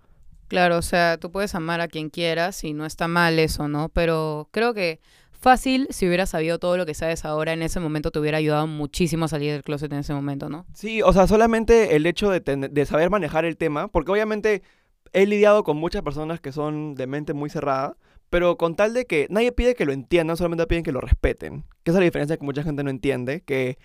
Claro, 0.48 0.78
o 0.78 0.82
sea, 0.82 1.18
tú 1.18 1.32
puedes 1.32 1.56
amar 1.56 1.82
a 1.82 1.88
quien 1.88 2.10
quieras 2.10 2.64
y 2.64 2.74
no 2.74 2.86
está 2.86 3.08
mal 3.08 3.40
eso, 3.40 3.68
¿no? 3.68 3.90
Pero 3.90 4.50
creo 4.52 4.74
que 4.74 5.00
fácil, 5.32 5.88
si 5.90 6.08
hubieras 6.08 6.30
sabido 6.30 6.60
todo 6.60 6.78
lo 6.78 6.86
que 6.86 6.94
sabes 6.94 7.26
ahora 7.26 7.54
en 7.54 7.62
ese 7.62 7.80
momento, 7.80 8.12
te 8.12 8.20
hubiera 8.20 8.38
ayudado 8.38 8.66
muchísimo 8.66 9.26
a 9.26 9.28
salir 9.28 9.52
del 9.52 9.64
closet 9.64 9.92
en 9.92 10.00
ese 10.00 10.14
momento, 10.14 10.50
¿no? 10.50 10.66
Sí, 10.74 11.02
o 11.02 11.12
sea, 11.12 11.28
solamente 11.28 11.96
el 11.96 12.06
hecho 12.06 12.30
de, 12.30 12.40
de 12.40 12.86
saber 12.86 13.10
manejar 13.10 13.46
el 13.46 13.58
tema, 13.58 13.88
porque 13.90 14.12
obviamente 14.12 14.64
he 15.12 15.26
lidiado 15.26 15.64
con 15.64 15.78
muchas 15.78 16.02
personas 16.02 16.40
que 16.40 16.52
son 16.52 16.96
de 16.96 17.08
mente 17.08 17.34
muy 17.34 17.50
cerrada, 17.50 17.98
pero 18.30 18.58
con 18.58 18.76
tal 18.76 18.94
de 18.94 19.06
que 19.06 19.28
nadie 19.30 19.52
pide 19.52 19.76
que 19.76 19.86
lo 19.86 19.94
entiendan, 19.94 20.38
solamente 20.38 20.66
piden 20.66 20.84
que 20.84 20.92
lo 20.92 21.02
respeten. 21.02 21.66
Que 21.84 21.92
esa 21.92 22.00
es 22.00 22.02
la 22.02 22.06
diferencia 22.06 22.38
que 22.38 22.46
mucha 22.46 22.64
gente 22.64 22.84
no 22.84 22.90
entiende, 22.90 23.42
que 23.42 23.78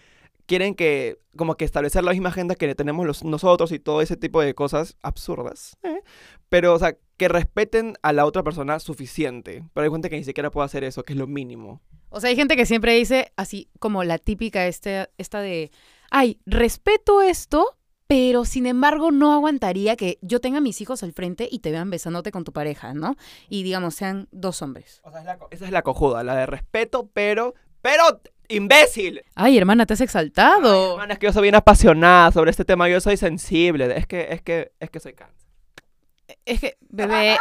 quieren 0.48 0.74
que, 0.74 1.20
como 1.36 1.56
que 1.56 1.64
establecer 1.64 2.02
la 2.02 2.12
misma 2.12 2.30
agenda 2.30 2.56
que 2.56 2.74
tenemos 2.74 3.06
los, 3.06 3.22
nosotros 3.22 3.70
y 3.70 3.78
todo 3.78 4.00
ese 4.00 4.16
tipo 4.16 4.40
de 4.40 4.54
cosas 4.54 4.96
absurdas. 5.02 5.76
¿eh? 5.84 6.00
Pero, 6.48 6.74
o 6.74 6.78
sea, 6.78 6.96
que 7.18 7.28
respeten 7.28 7.96
a 8.02 8.12
la 8.12 8.24
otra 8.24 8.42
persona 8.42 8.80
suficiente. 8.80 9.62
Pero 9.74 9.84
hay 9.84 9.92
gente 9.92 10.10
que 10.10 10.16
ni 10.16 10.24
siquiera 10.24 10.50
puede 10.50 10.64
hacer 10.64 10.82
eso, 10.82 11.04
que 11.04 11.12
es 11.12 11.18
lo 11.18 11.26
mínimo. 11.26 11.82
O 12.08 12.20
sea, 12.20 12.30
hay 12.30 12.36
gente 12.36 12.56
que 12.56 12.64
siempre 12.64 12.96
dice, 12.96 13.30
así 13.36 13.68
como 13.78 14.02
la 14.02 14.16
típica 14.16 14.66
este, 14.66 15.10
esta 15.18 15.40
de, 15.40 15.70
ay, 16.10 16.40
respeto 16.46 17.20
esto, 17.20 17.76
pero 18.06 18.46
sin 18.46 18.64
embargo 18.64 19.10
no 19.10 19.34
aguantaría 19.34 19.94
que 19.96 20.18
yo 20.22 20.40
tenga 20.40 20.62
mis 20.62 20.80
hijos 20.80 21.02
al 21.02 21.12
frente 21.12 21.46
y 21.50 21.58
te 21.58 21.70
vean 21.70 21.90
besándote 21.90 22.32
con 22.32 22.44
tu 22.44 22.54
pareja, 22.54 22.94
¿no? 22.94 23.16
Y 23.50 23.64
digamos, 23.64 23.96
sean 23.96 24.28
dos 24.32 24.62
hombres. 24.62 25.02
O 25.04 25.10
sea, 25.10 25.38
esa 25.50 25.64
es 25.66 25.70
la 25.70 25.82
cojuda, 25.82 26.24
la 26.24 26.34
de 26.34 26.46
respeto, 26.46 27.10
pero, 27.12 27.54
pero 27.82 28.20
imbécil. 28.48 29.22
Ay, 29.34 29.58
hermana, 29.58 29.86
te 29.86 29.94
has 29.94 30.00
exaltado. 30.00 30.84
Ay, 30.84 30.90
hermana, 30.92 31.12
es 31.14 31.18
que 31.18 31.26
yo 31.26 31.32
soy 31.32 31.42
bien 31.42 31.54
apasionada 31.54 32.32
sobre 32.32 32.50
este 32.50 32.64
tema, 32.64 32.88
yo 32.88 33.00
soy 33.00 33.16
sensible, 33.16 33.96
es 33.96 34.06
que, 34.06 34.28
es 34.30 34.42
que, 34.42 34.72
es 34.80 34.90
que 34.90 35.00
soy 35.00 35.14
cáncer. 35.14 35.48
Es 36.44 36.60
que, 36.60 36.76
bebé, 36.88 37.38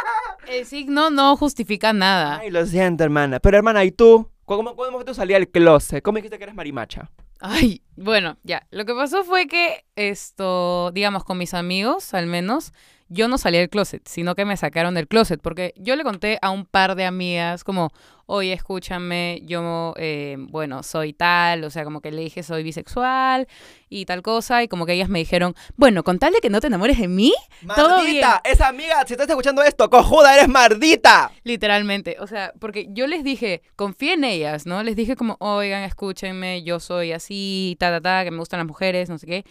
el 0.48 0.64
signo 0.64 1.10
no 1.10 1.36
justifica 1.36 1.92
nada. 1.92 2.38
Ay, 2.38 2.50
lo 2.50 2.64
siento, 2.66 3.04
hermana. 3.04 3.40
Pero, 3.40 3.56
hermana, 3.56 3.84
¿y 3.84 3.92
tú? 3.92 4.30
¿Cómo, 4.44 4.74
cómo 4.76 5.04
tú 5.04 5.14
salías 5.14 5.40
del 5.40 5.50
closet? 5.50 6.02
¿Cómo 6.02 6.16
dijiste 6.16 6.38
que 6.38 6.44
eres 6.44 6.54
marimacha? 6.54 7.10
Ay, 7.40 7.82
bueno, 7.96 8.38
ya. 8.42 8.66
Lo 8.70 8.84
que 8.84 8.94
pasó 8.94 9.24
fue 9.24 9.46
que 9.46 9.84
esto, 9.94 10.90
digamos, 10.92 11.24
con 11.24 11.38
mis 11.38 11.54
amigos, 11.54 12.14
al 12.14 12.26
menos, 12.26 12.72
yo 13.08 13.28
no 13.28 13.38
salí 13.38 13.58
del 13.58 13.70
closet, 13.70 14.06
sino 14.06 14.34
que 14.34 14.44
me 14.44 14.56
sacaron 14.56 14.94
del 14.94 15.08
closet, 15.08 15.40
porque 15.40 15.72
yo 15.76 15.96
le 15.96 16.04
conté 16.04 16.38
a 16.42 16.50
un 16.50 16.66
par 16.66 16.94
de 16.94 17.04
amigas 17.04 17.64
como, 17.64 17.90
oye, 18.26 18.52
escúchame, 18.52 19.40
yo, 19.44 19.94
eh, 19.96 20.36
bueno, 20.38 20.82
soy 20.82 21.14
tal, 21.14 21.64
o 21.64 21.70
sea, 21.70 21.84
como 21.84 22.02
que 22.02 22.12
le 22.12 22.22
dije 22.22 22.42
soy 22.42 22.62
bisexual 22.62 23.48
y 23.88 24.04
tal 24.04 24.20
cosa, 24.20 24.62
y 24.62 24.68
como 24.68 24.84
que 24.84 24.92
ellas 24.92 25.08
me 25.08 25.18
dijeron, 25.18 25.54
bueno, 25.76 26.04
con 26.04 26.18
tal 26.18 26.34
de 26.34 26.40
que 26.40 26.50
no 26.50 26.60
te 26.60 26.66
enamores 26.66 26.98
de 26.98 27.08
mí, 27.08 27.32
todo 27.74 28.04
bien. 28.04 28.26
Esa 28.44 28.68
amiga, 28.68 29.02
si 29.06 29.14
estás 29.14 29.28
escuchando 29.28 29.62
esto, 29.62 29.88
cojuda, 29.88 30.34
eres 30.34 30.48
mardita. 30.48 31.30
Literalmente, 31.44 32.16
o 32.20 32.26
sea, 32.26 32.52
porque 32.60 32.88
yo 32.90 33.06
les 33.06 33.24
dije, 33.24 33.62
confía 33.76 34.12
en 34.12 34.24
ellas, 34.24 34.66
¿no? 34.66 34.82
Les 34.82 34.96
dije 34.96 35.16
como, 35.16 35.36
oigan, 35.40 35.82
escúchenme, 35.82 36.62
yo 36.62 36.78
soy 36.80 37.12
así, 37.12 37.76
ta, 37.80 37.90
ta, 37.90 38.02
ta, 38.02 38.24
que 38.24 38.30
me 38.30 38.38
gustan 38.38 38.58
las 38.58 38.66
mujeres, 38.66 39.08
no 39.08 39.16
sé 39.16 39.26
qué. 39.26 39.44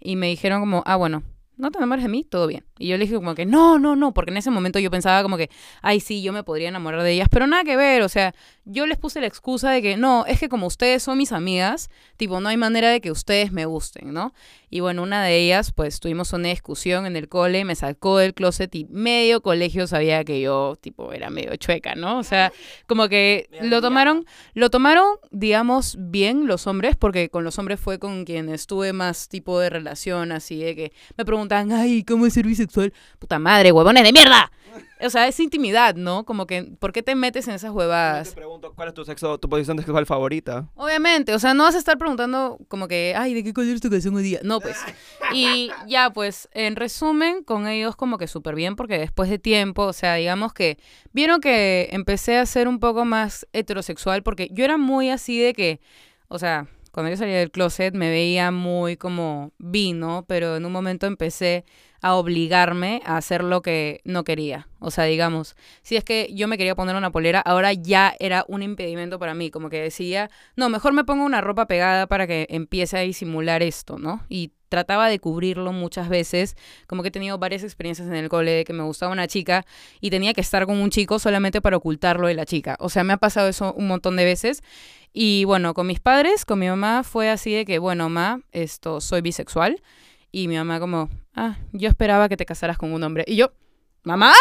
Y 0.00 0.16
me 0.16 0.26
dijeron 0.26 0.60
como, 0.60 0.82
ah, 0.86 0.96
bueno, 0.96 1.22
no 1.56 1.70
te 1.70 1.78
enamores 1.78 2.04
de 2.04 2.08
mí, 2.08 2.24
todo 2.24 2.46
bien. 2.46 2.64
Y 2.78 2.88
yo 2.88 2.96
le 2.96 3.04
dije 3.04 3.14
como 3.14 3.34
que, 3.34 3.46
no, 3.46 3.78
no, 3.78 3.96
no, 3.96 4.12
porque 4.12 4.30
en 4.30 4.36
ese 4.36 4.50
momento 4.50 4.78
yo 4.78 4.90
pensaba 4.90 5.22
como 5.22 5.36
que, 5.36 5.50
ay, 5.82 6.00
sí, 6.00 6.22
yo 6.22 6.32
me 6.32 6.42
podría 6.42 6.68
enamorar 6.68 7.02
de 7.02 7.12
ellas, 7.12 7.28
pero 7.30 7.46
nada 7.46 7.64
que 7.64 7.76
ver, 7.76 8.02
o 8.02 8.08
sea, 8.08 8.34
yo 8.64 8.86
les 8.86 8.98
puse 8.98 9.20
la 9.20 9.26
excusa 9.26 9.70
de 9.70 9.82
que, 9.82 9.96
no, 9.96 10.24
es 10.26 10.40
que 10.40 10.48
como 10.48 10.66
ustedes 10.66 11.02
son 11.02 11.18
mis 11.18 11.32
amigas, 11.32 11.90
tipo, 12.16 12.40
no 12.40 12.48
hay 12.48 12.56
manera 12.56 12.90
de 12.90 13.00
que 13.00 13.10
ustedes 13.10 13.52
me 13.52 13.66
gusten, 13.66 14.12
¿no? 14.12 14.32
Y 14.70 14.80
bueno, 14.80 15.02
una 15.02 15.22
de 15.22 15.36
ellas, 15.36 15.72
pues 15.72 16.00
tuvimos 16.00 16.32
una 16.32 16.48
discusión 16.48 17.06
en 17.06 17.16
el 17.16 17.28
cole, 17.28 17.64
me 17.64 17.74
sacó 17.74 18.18
del 18.18 18.34
closet 18.34 18.74
y 18.74 18.86
medio 18.86 19.42
colegio 19.42 19.86
sabía 19.86 20.24
que 20.24 20.40
yo, 20.40 20.76
tipo, 20.80 21.12
era 21.12 21.30
medio 21.30 21.54
chueca, 21.56 21.94
¿no? 21.94 22.18
O 22.18 22.22
sea, 22.24 22.52
como 22.86 23.08
que 23.08 23.48
lo 23.62 23.80
tomaron, 23.80 24.26
lo 24.54 24.70
tomaron, 24.70 25.06
digamos, 25.30 25.96
bien 26.00 26.46
los 26.46 26.66
hombres, 26.66 26.96
porque 26.96 27.28
con 27.28 27.44
los 27.44 27.58
hombres 27.58 27.78
fue 27.78 27.98
con 27.98 28.24
quien 28.24 28.48
estuve 28.48 28.92
más 28.92 29.28
tipo 29.28 29.60
de 29.60 29.70
relación, 29.70 30.32
así 30.32 30.58
de 30.58 30.74
que 30.74 30.92
me 31.16 31.24
preguntan, 31.24 31.70
ay, 31.70 32.02
¿cómo 32.02 32.26
es 32.26 32.34
ser 32.34 32.46
bisexual? 32.46 32.92
Puta 33.18 33.38
madre, 33.38 33.72
huevones 33.72 34.02
de 34.02 34.12
mierda. 34.12 34.50
O 35.04 35.10
sea, 35.10 35.28
es 35.28 35.38
intimidad, 35.40 35.94
¿no? 35.94 36.24
Como 36.24 36.46
que, 36.46 36.64
¿por 36.78 36.92
qué 36.92 37.02
te 37.02 37.14
metes 37.14 37.46
en 37.48 37.54
esas 37.54 37.72
huevadas? 37.72 38.30
te 38.30 38.34
pregunto, 38.36 38.72
¿cuál 38.74 38.88
es 38.88 38.94
tu 38.94 39.04
sexo, 39.04 39.38
tu 39.38 39.48
posición 39.48 39.78
sexual 39.78 40.06
favorita? 40.06 40.68
Obviamente, 40.74 41.34
o 41.34 41.38
sea, 41.38 41.54
no 41.54 41.64
vas 41.64 41.74
a 41.74 41.78
estar 41.78 41.98
preguntando 41.98 42.58
como 42.68 42.88
que, 42.88 43.14
ay, 43.16 43.34
¿de 43.34 43.44
qué 43.44 43.52
color 43.52 43.74
es 43.74 43.80
tu 43.80 43.90
canción 43.90 44.14
hoy 44.14 44.22
día? 44.22 44.40
No, 44.42 44.60
pues. 44.60 44.76
Y 45.32 45.70
ya, 45.86 46.10
pues, 46.10 46.48
en 46.52 46.76
resumen, 46.76 47.44
con 47.44 47.66
ellos 47.66 47.96
como 47.96 48.18
que 48.18 48.26
súper 48.26 48.54
bien, 48.54 48.76
porque 48.76 48.98
después 48.98 49.28
de 49.28 49.38
tiempo, 49.38 49.84
o 49.84 49.92
sea, 49.92 50.14
digamos 50.14 50.52
que 50.52 50.78
vieron 51.12 51.40
que 51.40 51.88
empecé 51.92 52.38
a 52.38 52.46
ser 52.46 52.68
un 52.68 52.80
poco 52.80 53.04
más 53.04 53.46
heterosexual, 53.52 54.22
porque 54.22 54.48
yo 54.52 54.64
era 54.64 54.76
muy 54.76 55.10
así 55.10 55.38
de 55.38 55.52
que, 55.52 55.80
o 56.28 56.38
sea, 56.38 56.68
cuando 56.94 57.10
yo 57.10 57.16
salía 57.16 57.38
del 57.38 57.50
closet 57.50 57.92
me 57.92 58.08
veía 58.08 58.52
muy 58.52 58.96
como 58.96 59.52
vino, 59.58 60.24
pero 60.28 60.56
en 60.56 60.64
un 60.64 60.70
momento 60.70 61.06
empecé 61.06 61.64
a 62.04 62.16
obligarme 62.16 63.00
a 63.06 63.16
hacer 63.16 63.42
lo 63.42 63.62
que 63.62 64.02
no 64.04 64.24
quería. 64.24 64.68
O 64.78 64.90
sea, 64.90 65.04
digamos, 65.04 65.56
si 65.80 65.96
es 65.96 66.04
que 66.04 66.28
yo 66.34 66.48
me 66.48 66.58
quería 66.58 66.74
poner 66.74 66.96
una 66.96 67.10
polera, 67.10 67.40
ahora 67.40 67.72
ya 67.72 68.14
era 68.20 68.44
un 68.46 68.62
impedimento 68.62 69.18
para 69.18 69.32
mí, 69.32 69.50
como 69.50 69.70
que 69.70 69.80
decía, 69.80 70.28
no, 70.54 70.68
mejor 70.68 70.92
me 70.92 71.04
pongo 71.04 71.24
una 71.24 71.40
ropa 71.40 71.66
pegada 71.66 72.06
para 72.06 72.26
que 72.26 72.46
empiece 72.50 72.98
a 72.98 73.00
disimular 73.00 73.62
esto, 73.62 73.96
¿no? 73.96 74.22
Y 74.28 74.52
trataba 74.68 75.08
de 75.08 75.18
cubrirlo 75.18 75.72
muchas 75.72 76.10
veces, 76.10 76.58
como 76.86 77.00
que 77.00 77.08
he 77.08 77.10
tenido 77.10 77.38
varias 77.38 77.62
experiencias 77.62 78.06
en 78.06 78.16
el 78.16 78.28
cole 78.28 78.50
de 78.50 78.64
que 78.64 78.74
me 78.74 78.82
gustaba 78.82 79.10
una 79.10 79.26
chica 79.26 79.64
y 80.02 80.10
tenía 80.10 80.34
que 80.34 80.42
estar 80.42 80.66
con 80.66 80.76
un 80.76 80.90
chico 80.90 81.18
solamente 81.18 81.62
para 81.62 81.78
ocultarlo 81.78 82.26
de 82.26 82.34
la 82.34 82.44
chica. 82.44 82.76
O 82.80 82.90
sea, 82.90 83.02
me 83.02 83.14
ha 83.14 83.16
pasado 83.16 83.48
eso 83.48 83.72
un 83.72 83.86
montón 83.88 84.16
de 84.16 84.26
veces. 84.26 84.62
Y 85.14 85.44
bueno, 85.44 85.72
con 85.72 85.86
mis 85.86 86.00
padres, 86.00 86.44
con 86.44 86.58
mi 86.58 86.68
mamá 86.68 87.02
fue 87.02 87.30
así 87.30 87.54
de 87.54 87.64
que, 87.64 87.78
bueno, 87.78 88.10
mamá, 88.10 88.42
esto, 88.52 89.00
soy 89.00 89.22
bisexual. 89.22 89.80
Y 90.34 90.48
mi 90.48 90.56
mamá 90.56 90.80
como, 90.80 91.10
ah, 91.36 91.58
yo 91.70 91.88
esperaba 91.88 92.28
que 92.28 92.36
te 92.36 92.44
casaras 92.44 92.76
con 92.76 92.92
un 92.92 93.04
hombre. 93.04 93.24
Y 93.28 93.36
yo, 93.36 93.52
mamá, 94.02 94.32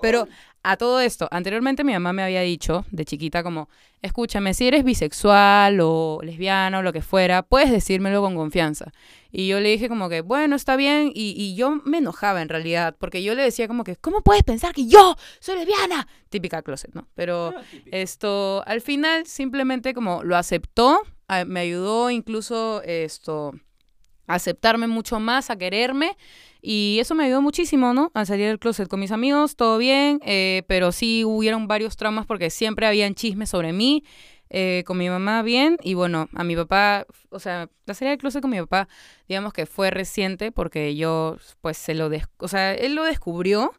pero 0.00 0.26
a 0.62 0.78
todo 0.78 1.00
esto, 1.00 1.28
anteriormente 1.30 1.84
mi 1.84 1.92
mamá 1.92 2.14
me 2.14 2.22
había 2.22 2.40
dicho 2.40 2.86
de 2.90 3.04
chiquita 3.04 3.42
como, 3.42 3.68
escúchame, 4.00 4.54
si 4.54 4.66
eres 4.66 4.84
bisexual 4.84 5.80
o 5.82 6.20
lesbiana 6.22 6.78
o 6.78 6.82
lo 6.82 6.94
que 6.94 7.02
fuera, 7.02 7.42
puedes 7.42 7.70
decírmelo 7.70 8.22
con 8.22 8.36
confianza. 8.36 8.90
Y 9.30 9.46
yo 9.46 9.60
le 9.60 9.68
dije 9.68 9.90
como 9.90 10.08
que, 10.08 10.22
bueno, 10.22 10.56
está 10.56 10.76
bien. 10.76 11.12
Y, 11.14 11.34
y 11.36 11.56
yo 11.56 11.72
me 11.84 11.98
enojaba 11.98 12.40
en 12.40 12.48
realidad, 12.48 12.96
porque 12.98 13.22
yo 13.22 13.34
le 13.34 13.42
decía 13.42 13.68
como 13.68 13.84
que, 13.84 13.96
¿cómo 13.96 14.22
puedes 14.22 14.44
pensar 14.44 14.72
que 14.72 14.86
yo 14.86 15.14
soy 15.40 15.56
lesbiana? 15.56 16.08
Típica 16.30 16.62
closet, 16.62 16.94
¿no? 16.94 17.06
Pero 17.14 17.52
esto, 17.92 18.64
al 18.66 18.80
final 18.80 19.26
simplemente 19.26 19.92
como 19.92 20.22
lo 20.22 20.38
aceptó, 20.38 21.02
me 21.46 21.60
ayudó 21.60 22.08
incluso 22.08 22.80
esto 22.82 23.52
a 24.26 24.34
aceptarme 24.34 24.86
mucho 24.86 25.20
más, 25.20 25.50
a 25.50 25.56
quererme. 25.56 26.16
Y 26.62 26.98
eso 27.00 27.14
me 27.14 27.24
ayudó 27.24 27.42
muchísimo, 27.42 27.92
¿no? 27.92 28.10
A 28.14 28.24
salir 28.24 28.46
del 28.46 28.58
closet 28.58 28.88
con 28.88 29.00
mis 29.00 29.12
amigos, 29.12 29.54
todo 29.56 29.76
bien, 29.78 30.20
eh, 30.24 30.62
pero 30.66 30.92
sí 30.92 31.22
hubieron 31.24 31.66
varios 31.68 31.96
traumas 31.96 32.24
porque 32.26 32.48
siempre 32.50 32.86
habían 32.86 33.14
chismes 33.14 33.50
sobre 33.50 33.72
mí. 33.72 34.02
eh, 34.50 34.84
con 34.86 34.98
mi 34.98 35.08
mamá 35.08 35.42
bien 35.42 35.78
y 35.82 35.94
bueno, 35.94 36.28
a 36.34 36.44
mi 36.44 36.54
papá, 36.54 37.06
o 37.30 37.40
sea, 37.40 37.68
la 37.86 37.94
salida 37.94 38.10
del 38.10 38.18
closet 38.20 38.40
con 38.40 38.50
mi 38.50 38.58
papá, 38.60 38.88
digamos 39.28 39.52
que 39.52 39.66
fue 39.66 39.90
reciente 39.90 40.52
porque 40.52 40.94
yo, 40.94 41.38
pues, 41.60 41.76
se 41.76 41.94
lo, 41.94 42.08
des 42.08 42.24
o 42.38 42.46
sea, 42.46 42.72
él 42.74 42.94
lo 42.94 43.02
descubrió 43.04 43.72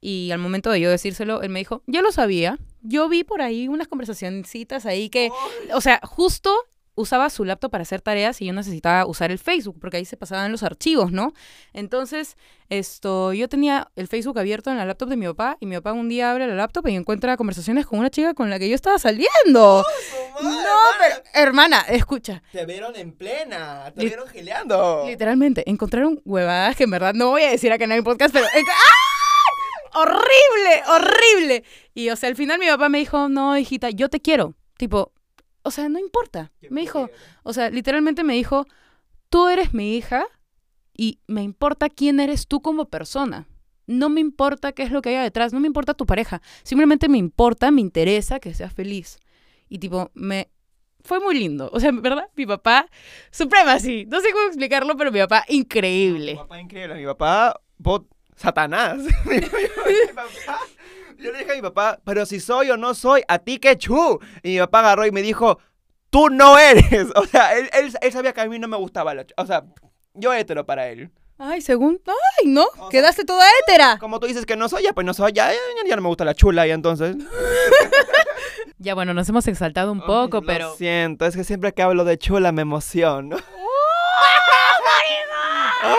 y 0.00 0.30
al 0.30 0.38
momento 0.38 0.70
de 0.70 0.80
yo 0.80 0.90
decírselo, 0.90 1.42
él 1.42 1.50
me 1.50 1.58
dijo, 1.58 1.82
ya 1.86 2.00
lo 2.02 2.12
sabía, 2.12 2.58
yo 2.80 3.08
vi 3.10 3.24
por 3.24 3.42
ahí 3.42 3.68
unas 3.68 3.88
conversacioncitas 3.88 4.86
ahí 4.86 5.10
que, 5.10 5.28
o 5.74 5.80
sea, 5.82 6.00
justo 6.02 6.54
usaba 6.94 7.30
su 7.30 7.44
laptop 7.44 7.70
para 7.70 7.82
hacer 7.82 8.00
tareas 8.02 8.40
y 8.42 8.46
yo 8.46 8.52
necesitaba 8.52 9.06
usar 9.06 9.30
el 9.30 9.38
Facebook 9.38 9.78
porque 9.80 9.96
ahí 9.96 10.04
se 10.04 10.16
pasaban 10.16 10.52
los 10.52 10.62
archivos, 10.62 11.10
¿no? 11.10 11.32
Entonces, 11.72 12.36
esto, 12.68 13.32
yo 13.32 13.48
tenía 13.48 13.88
el 13.96 14.08
Facebook 14.08 14.38
abierto 14.38 14.70
en 14.70 14.76
la 14.76 14.84
laptop 14.84 15.08
de 15.08 15.16
mi 15.16 15.26
papá 15.26 15.56
y 15.60 15.66
mi 15.66 15.76
papá 15.76 15.92
un 15.92 16.08
día 16.08 16.30
abre 16.30 16.46
la 16.46 16.54
laptop 16.54 16.86
y 16.88 16.94
encuentra 16.94 17.36
conversaciones 17.36 17.86
con 17.86 17.98
una 17.98 18.10
chica 18.10 18.34
con 18.34 18.50
la 18.50 18.58
que 18.58 18.68
yo 18.68 18.74
estaba 18.74 18.98
saliendo. 18.98 19.84
no, 20.42 20.60
pero 21.00 21.22
hermana, 21.34 21.80
escucha, 21.88 22.42
Te 22.52 22.66
vieron 22.66 22.94
en 22.96 23.12
plena, 23.12 23.92
te 23.96 24.04
vieron 24.04 24.28
gileando. 24.28 25.04
literalmente 25.06 25.68
encontraron 25.70 26.20
huevadas 26.24 26.76
que 26.76 26.84
en 26.84 26.90
verdad 26.90 27.14
no 27.14 27.30
voy 27.30 27.42
a 27.42 27.50
decir 27.50 27.72
acá 27.72 27.84
en 27.84 27.92
el 27.92 28.02
podcast, 28.04 28.32
pero 28.34 28.46
¡Ah! 28.46 30.00
horrible, 30.00 30.82
horrible. 30.88 31.64
Y 31.94 32.10
o 32.10 32.16
sea, 32.16 32.28
al 32.28 32.36
final 32.36 32.58
mi 32.58 32.66
papá 32.66 32.88
me 32.88 32.98
dijo, 32.98 33.28
"No, 33.28 33.56
hijita, 33.58 33.90
yo 33.90 34.08
te 34.08 34.20
quiero." 34.20 34.54
Tipo, 34.78 35.11
o 35.62 35.70
sea, 35.70 35.88
no 35.88 35.98
importa. 35.98 36.50
Me 36.70 36.82
dijo, 36.82 37.08
o 37.42 37.52
sea, 37.52 37.70
literalmente 37.70 38.24
me 38.24 38.34
dijo, 38.34 38.66
tú 39.28 39.48
eres 39.48 39.72
mi 39.74 39.96
hija 39.96 40.24
y 40.96 41.20
me 41.26 41.42
importa 41.42 41.88
quién 41.88 42.20
eres 42.20 42.46
tú 42.46 42.60
como 42.62 42.86
persona. 42.86 43.46
No 43.86 44.08
me 44.08 44.20
importa 44.20 44.72
qué 44.72 44.82
es 44.84 44.90
lo 44.92 45.02
que 45.02 45.10
haya 45.10 45.22
detrás, 45.22 45.52
no 45.52 45.60
me 45.60 45.66
importa 45.66 45.94
tu 45.94 46.06
pareja. 46.06 46.40
Simplemente 46.62 47.08
me 47.08 47.18
importa, 47.18 47.70
me 47.70 47.80
interesa 47.80 48.38
que 48.40 48.54
seas 48.54 48.72
feliz. 48.72 49.18
Y 49.68 49.78
tipo, 49.78 50.10
me... 50.14 50.50
Fue 51.04 51.18
muy 51.18 51.34
lindo. 51.36 51.68
O 51.72 51.80
sea, 51.80 51.90
verdad, 51.92 52.28
mi 52.36 52.46
papá, 52.46 52.86
suprema, 53.32 53.78
sí. 53.80 54.06
No 54.08 54.20
sé 54.20 54.30
cómo 54.32 54.46
explicarlo, 54.46 54.96
pero 54.96 55.10
mi 55.10 55.18
papá, 55.18 55.44
Mi 55.48 55.56
increíble. 55.56 56.36
papá 56.36 56.60
increíble, 56.60 56.94
mi 56.94 57.04
papá, 57.06 57.60
bot, 57.78 58.06
Satanás. 58.36 58.98
Mi 59.26 59.40
papá- 59.40 60.60
yo 61.22 61.32
le 61.32 61.38
dije 61.38 61.52
a 61.52 61.56
mi 61.56 61.62
papá, 61.62 61.98
pero 62.04 62.26
si 62.26 62.40
soy 62.40 62.70
o 62.70 62.76
no 62.76 62.94
soy, 62.94 63.22
a 63.28 63.38
ti 63.38 63.58
que 63.58 63.76
chu. 63.78 64.18
Y 64.42 64.50
mi 64.54 64.58
papá 64.58 64.80
agarró 64.80 65.06
y 65.06 65.12
me 65.12 65.22
dijo, 65.22 65.58
tú 66.10 66.28
no 66.28 66.58
eres. 66.58 67.08
O 67.16 67.24
sea, 67.26 67.56
él, 67.56 67.70
él, 67.72 67.92
él 68.00 68.12
sabía 68.12 68.32
que 68.32 68.40
a 68.40 68.46
mí 68.46 68.58
no 68.58 68.68
me 68.68 68.76
gustaba 68.76 69.14
la 69.14 69.24
ch- 69.24 69.32
O 69.36 69.46
sea, 69.46 69.64
yo 70.14 70.32
hétero 70.32 70.66
para 70.66 70.88
él. 70.88 71.10
Ay, 71.38 71.60
según... 71.60 72.00
Ay, 72.06 72.46
no, 72.48 72.66
sea- 72.74 72.88
quedaste 72.90 73.24
toda 73.24 73.44
hétera. 73.60 73.98
Como 73.98 74.20
tú 74.20 74.26
dices 74.26 74.46
que 74.46 74.54
no 74.56 74.68
soy, 74.68 74.84
ya 74.84 74.92
pues 74.92 75.04
no 75.06 75.14
soy, 75.14 75.32
ya, 75.32 75.50
ya, 75.52 75.58
ya 75.88 75.96
no 75.96 76.02
me 76.02 76.08
gusta 76.08 76.24
la 76.24 76.34
chula 76.34 76.66
y 76.66 76.70
entonces. 76.70 77.16
Ya, 78.78 78.94
bueno, 78.94 79.14
nos 79.14 79.28
hemos 79.28 79.46
exaltado 79.46 79.92
un 79.92 80.00
poco, 80.04 80.38
Ay, 80.38 80.42
pero... 80.44 80.68
Lo 80.70 80.74
siento, 80.74 81.24
es 81.24 81.36
que 81.36 81.44
siempre 81.44 81.72
que 81.72 81.82
hablo 81.82 82.04
de 82.04 82.18
chula 82.18 82.50
me 82.50 82.62
emociono. 82.62 83.36
Ay, 85.82 85.96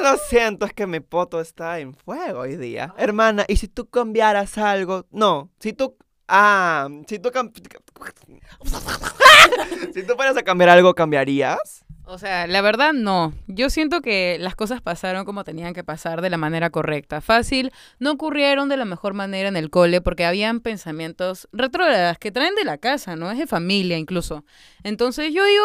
lo 0.00 0.16
siento, 0.16 0.66
es 0.66 0.72
que 0.72 0.86
mi 0.86 1.00
poto 1.00 1.40
está 1.40 1.78
en 1.80 1.94
fuego 1.94 2.40
hoy 2.40 2.56
día. 2.56 2.94
Hermana, 2.96 3.44
¿y 3.48 3.56
si 3.56 3.68
tú 3.68 3.88
cambiaras 3.88 4.58
algo? 4.58 5.06
No, 5.10 5.50
si 5.60 5.72
tú... 5.72 5.96
Ah, 6.28 6.88
si 7.06 7.18
tú... 7.18 7.30
cam- 7.30 7.52
si 9.94 10.02
tú 10.04 10.14
fueras 10.14 10.36
a 10.36 10.42
cambiar 10.42 10.70
algo, 10.70 10.94
¿cambiarías? 10.94 11.84
O 12.04 12.18
sea, 12.18 12.46
la 12.48 12.60
verdad 12.62 12.92
no. 12.92 13.32
Yo 13.46 13.70
siento 13.70 14.00
que 14.02 14.36
las 14.40 14.56
cosas 14.56 14.80
pasaron 14.82 15.24
como 15.24 15.44
tenían 15.44 15.72
que 15.72 15.84
pasar 15.84 16.20
de 16.20 16.30
la 16.30 16.36
manera 16.36 16.68
correcta. 16.70 17.20
Fácil, 17.20 17.72
no 18.00 18.10
ocurrieron 18.12 18.68
de 18.68 18.76
la 18.76 18.84
mejor 18.84 19.14
manera 19.14 19.48
en 19.48 19.56
el 19.56 19.70
cole 19.70 20.00
porque 20.00 20.24
habían 20.24 20.60
pensamientos 20.60 21.48
retrógradas 21.52 22.18
que 22.18 22.32
traen 22.32 22.56
de 22.56 22.64
la 22.64 22.76
casa, 22.78 23.14
¿no? 23.14 23.30
Es 23.30 23.38
de 23.38 23.46
familia 23.46 23.98
incluso. 23.98 24.44
Entonces 24.82 25.32
yo 25.32 25.44
digo, 25.46 25.64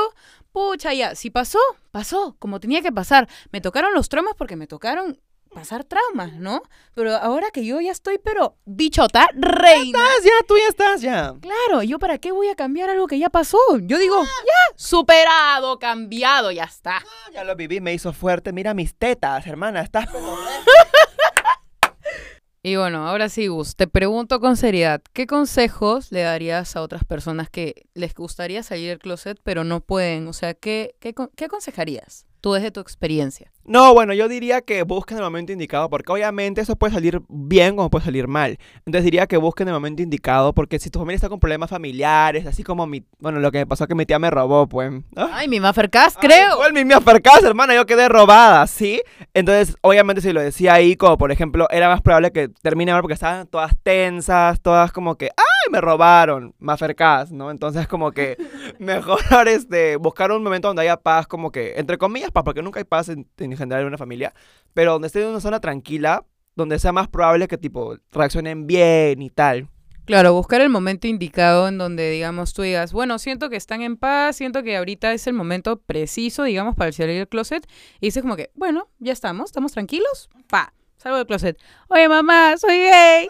pucha, 0.51 0.93
ya, 0.93 1.15
si 1.15 1.29
pasó, 1.29 1.59
pasó, 1.91 2.35
como 2.39 2.59
tenía 2.59 2.81
que 2.81 2.91
pasar. 2.91 3.27
Me 3.51 3.61
tocaron 3.61 3.93
los 3.93 4.09
traumas 4.09 4.33
porque 4.37 4.55
me 4.55 4.67
tocaron 4.67 5.19
pasar 5.53 5.83
traumas, 5.83 6.33
¿no? 6.33 6.61
Pero 6.93 7.15
ahora 7.15 7.49
que 7.51 7.65
yo 7.65 7.81
ya 7.81 7.91
estoy, 7.91 8.19
pero 8.19 8.57
bichota, 8.65 9.27
reina. 9.33 9.97
Estás 9.99 10.23
ya, 10.23 10.47
tú 10.47 10.55
ya 10.57 10.67
estás 10.67 11.01
ya. 11.01 11.33
Claro, 11.41 11.81
¿yo 11.83 11.97
para 11.99 12.17
qué 12.19 12.31
voy 12.31 12.49
a 12.49 12.55
cambiar 12.55 12.89
algo 12.89 13.07
que 13.07 13.17
ya 13.17 13.29
pasó? 13.29 13.57
Yo 13.81 13.97
digo, 13.97 14.23
ya, 14.23 14.75
superado, 14.75 15.79
cambiado, 15.79 16.51
ya 16.51 16.65
está. 16.65 16.97
Ah, 16.97 17.31
Ya 17.33 17.43
lo 17.43 17.55
viví, 17.55 17.81
me 17.81 17.93
hizo 17.93 18.13
fuerte. 18.13 18.51
Mira 18.53 18.73
mis 18.73 18.93
tetas, 18.95 19.47
hermana, 19.47 19.81
estás... 19.81 20.07
Y 22.67 22.75
bueno, 22.75 23.07
ahora 23.07 23.29
sí, 23.29 23.47
Gus, 23.47 23.77
te 23.77 23.87
pregunto 23.87 24.41
con 24.41 24.57
seriedad, 24.57 25.01
¿qué 25.13 25.25
consejos 25.25 26.11
le 26.11 26.23
darías 26.23 26.75
a 26.75 26.81
otras 26.81 27.05
personas 27.05 27.49
que 27.49 27.87
les 27.93 28.13
gustaría 28.13 28.61
salir 28.61 28.89
del 28.89 28.99
closet 28.99 29.39
pero 29.41 29.63
no 29.63 29.79
pueden? 29.79 30.27
O 30.27 30.33
sea, 30.33 30.53
¿qué, 30.53 30.93
qué, 30.99 31.15
qué 31.37 31.45
aconsejarías 31.45 32.25
tú 32.47 32.53
desde 32.53 32.71
tu 32.71 32.79
experiencia? 32.79 33.51
No, 33.65 33.93
bueno, 33.93 34.13
yo 34.13 34.29
diría 34.29 34.61
que 34.61 34.83
busquen 34.83 35.17
el 35.17 35.23
momento 35.25 35.51
indicado, 35.51 35.89
porque 35.89 36.09
obviamente 36.13 36.61
eso 36.61 36.77
puede 36.77 36.93
salir 36.93 37.21
bien 37.27 37.75
como 37.75 37.89
puede 37.89 38.05
salir 38.05 38.29
mal. 38.29 38.57
Entonces 38.85 39.03
diría 39.03 39.27
que 39.27 39.35
busquen 39.35 39.67
el 39.67 39.73
momento 39.73 40.01
indicado, 40.01 40.53
porque 40.53 40.79
si 40.79 40.89
tu 40.89 40.99
familia 40.99 41.17
está 41.17 41.27
con 41.27 41.41
problemas 41.41 41.69
familiares, 41.69 42.45
así 42.45 42.63
como 42.63 42.87
mi, 42.87 43.03
bueno, 43.19 43.41
lo 43.41 43.51
que 43.51 43.57
me 43.57 43.67
pasó 43.67 43.85
que 43.85 43.95
mi 43.95 44.05
tía 44.05 44.19
me 44.19 44.29
robó, 44.29 44.67
pues. 44.67 44.93
¡Ah! 45.17 45.31
Ay, 45.33 45.49
mi 45.49 45.59
Maffercast, 45.59 46.15
Ay, 46.21 46.29
creo. 46.29 46.55
Fue 46.55 46.67
el 46.67 46.73
mismo 46.73 46.95
Afercas, 46.95 47.43
hermana, 47.43 47.75
yo 47.75 47.85
quedé 47.85 48.07
robada, 48.07 48.65
¿sí? 48.67 49.01
Entonces, 49.33 49.75
obviamente, 49.81 50.21
si 50.21 50.31
lo 50.31 50.39
decía 50.39 50.75
ahí, 50.75 50.95
como 50.95 51.17
por 51.17 51.33
ejemplo, 51.33 51.67
era 51.69 51.89
más 51.89 52.01
probable 52.01 52.31
que 52.31 52.47
termine 52.47 52.93
mal 52.93 53.01
porque 53.01 53.15
estaban 53.15 53.47
todas 53.47 53.73
tensas, 53.83 54.61
todas 54.61 54.93
como 54.93 55.17
que, 55.17 55.25
¡ay, 55.35 55.56
me 55.69 55.81
robaron! 55.81 56.55
Mafercas, 56.59 57.31
¿no? 57.31 57.51
Entonces, 57.51 57.87
como 57.87 58.11
que 58.11 58.37
mejor 58.79 59.19
este, 59.47 59.95
buscar 59.97 60.31
un 60.31 60.43
momento 60.43 60.67
donde 60.67 60.83
haya 60.83 60.97
paz, 60.97 61.27
como 61.27 61.51
que, 61.51 61.73
entre 61.77 61.97
comillas, 61.97 62.31
paz, 62.31 62.43
porque 62.43 62.61
nunca 62.61 62.79
hay 62.79 62.85
paz 62.85 63.09
en, 63.09 63.27
en 63.37 63.57
general 63.57 63.81
en 63.81 63.87
una 63.87 63.97
familia, 63.97 64.33
pero 64.73 64.93
donde 64.93 65.07
esté 65.07 65.21
en 65.21 65.29
una 65.29 65.41
zona 65.41 65.59
tranquila, 65.59 66.25
donde 66.55 66.79
sea 66.79 66.91
más 66.91 67.07
probable 67.07 67.47
que, 67.47 67.57
tipo, 67.57 67.97
reaccionen 68.11 68.67
bien 68.67 69.21
y 69.21 69.29
tal. 69.29 69.69
Claro, 70.07 70.31
buscar 70.31 70.61
el 70.61 70.69
momento 70.69 71.05
indicado 71.05 71.67
en 71.67 71.77
donde, 71.77 72.09
digamos, 72.09 72.53
tú 72.53 72.61
digas, 72.61 72.93
bueno, 72.93 73.19
siento 73.19 73.49
que 73.49 73.57
están 73.57 73.81
en 73.81 73.97
paz, 73.97 74.37
siento 74.37 74.63
que 74.63 74.77
ahorita 74.77 75.11
es 75.11 75.27
el 75.27 75.33
momento 75.33 75.81
preciso, 75.81 76.43
digamos, 76.43 76.75
para 76.75 76.93
salir 76.93 77.17
del 77.17 77.27
closet. 77.27 77.67
Y 77.99 78.07
dices 78.07 78.21
como 78.21 78.37
que, 78.37 78.49
bueno, 78.55 78.89
ya 78.99 79.11
estamos, 79.11 79.49
estamos 79.49 79.73
tranquilos, 79.73 80.29
pa, 80.47 80.73
salgo 80.95 81.17
del 81.17 81.27
closet. 81.27 81.59
Oye, 81.89 82.07
mamá, 82.07 82.55
soy 82.57 82.79
gay. 82.79 83.27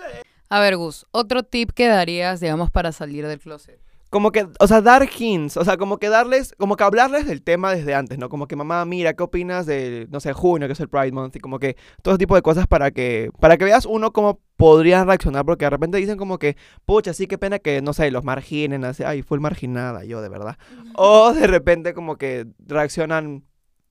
A 0.50 0.60
ver, 0.60 0.78
Gus, 0.78 1.06
otro 1.12 1.44
tip 1.44 1.72
que 1.72 1.88
darías, 1.88 2.40
digamos, 2.40 2.72
para 2.72 2.92
salir 2.92 3.28
del 3.28 3.40
closet. 3.40 3.80
como 4.10 4.32
que, 4.32 4.48
o 4.60 4.68
sea, 4.68 4.82
dar 4.82 5.08
hints, 5.20 5.58
o 5.58 5.66
sea, 5.66 5.76
como 5.76 5.98
que 5.98 6.08
darles, 6.08 6.56
como 6.58 6.78
que 6.78 6.84
hablarles 6.86 7.28
del 7.28 7.42
tema 7.42 7.74
desde 7.76 7.94
antes, 7.94 8.18
¿no? 8.18 8.30
Como 8.30 8.48
que 8.48 8.56
mamá, 8.56 8.86
mira, 8.86 9.14
¿qué 9.14 9.24
opinas 9.24 9.66
de, 9.66 10.08
no 10.10 10.22
sé, 10.22 10.32
junio, 10.32 10.68
que 10.68 10.74
es 10.74 10.80
el 10.80 10.88
Pride 10.88 11.12
Month? 11.12 11.36
Y 11.36 11.40
como 11.40 11.60
que 11.60 11.76
todo 12.02 12.18
tipo 12.18 12.34
de 12.36 12.42
cosas 12.42 12.68
para 12.68 12.92
que, 12.92 13.32
para 13.42 13.58
que 13.58 13.66
veas 13.66 13.86
uno 13.86 14.14
cómo 14.14 14.40
podrías 14.56 15.06
reaccionar, 15.06 15.44
porque 15.46 15.66
de 15.66 15.72
repente 15.72 15.98
dicen 15.98 16.18
como 16.18 16.40
que, 16.40 16.56
pucha, 16.86 17.14
sí, 17.14 17.28
qué 17.28 17.38
pena 17.38 17.60
que, 17.60 17.82
no 17.82 17.92
sé, 17.92 18.10
los 18.10 18.24
marginen, 18.24 18.86
así, 18.86 19.04
ay, 19.04 19.24
fue 19.24 19.40
marginada, 19.40 20.06
yo, 20.06 20.22
de 20.22 20.30
verdad. 20.30 20.58
O 20.96 21.34
de 21.34 21.46
repente 21.48 21.94
como 21.94 22.16
que 22.16 22.48
reaccionan 22.66 23.44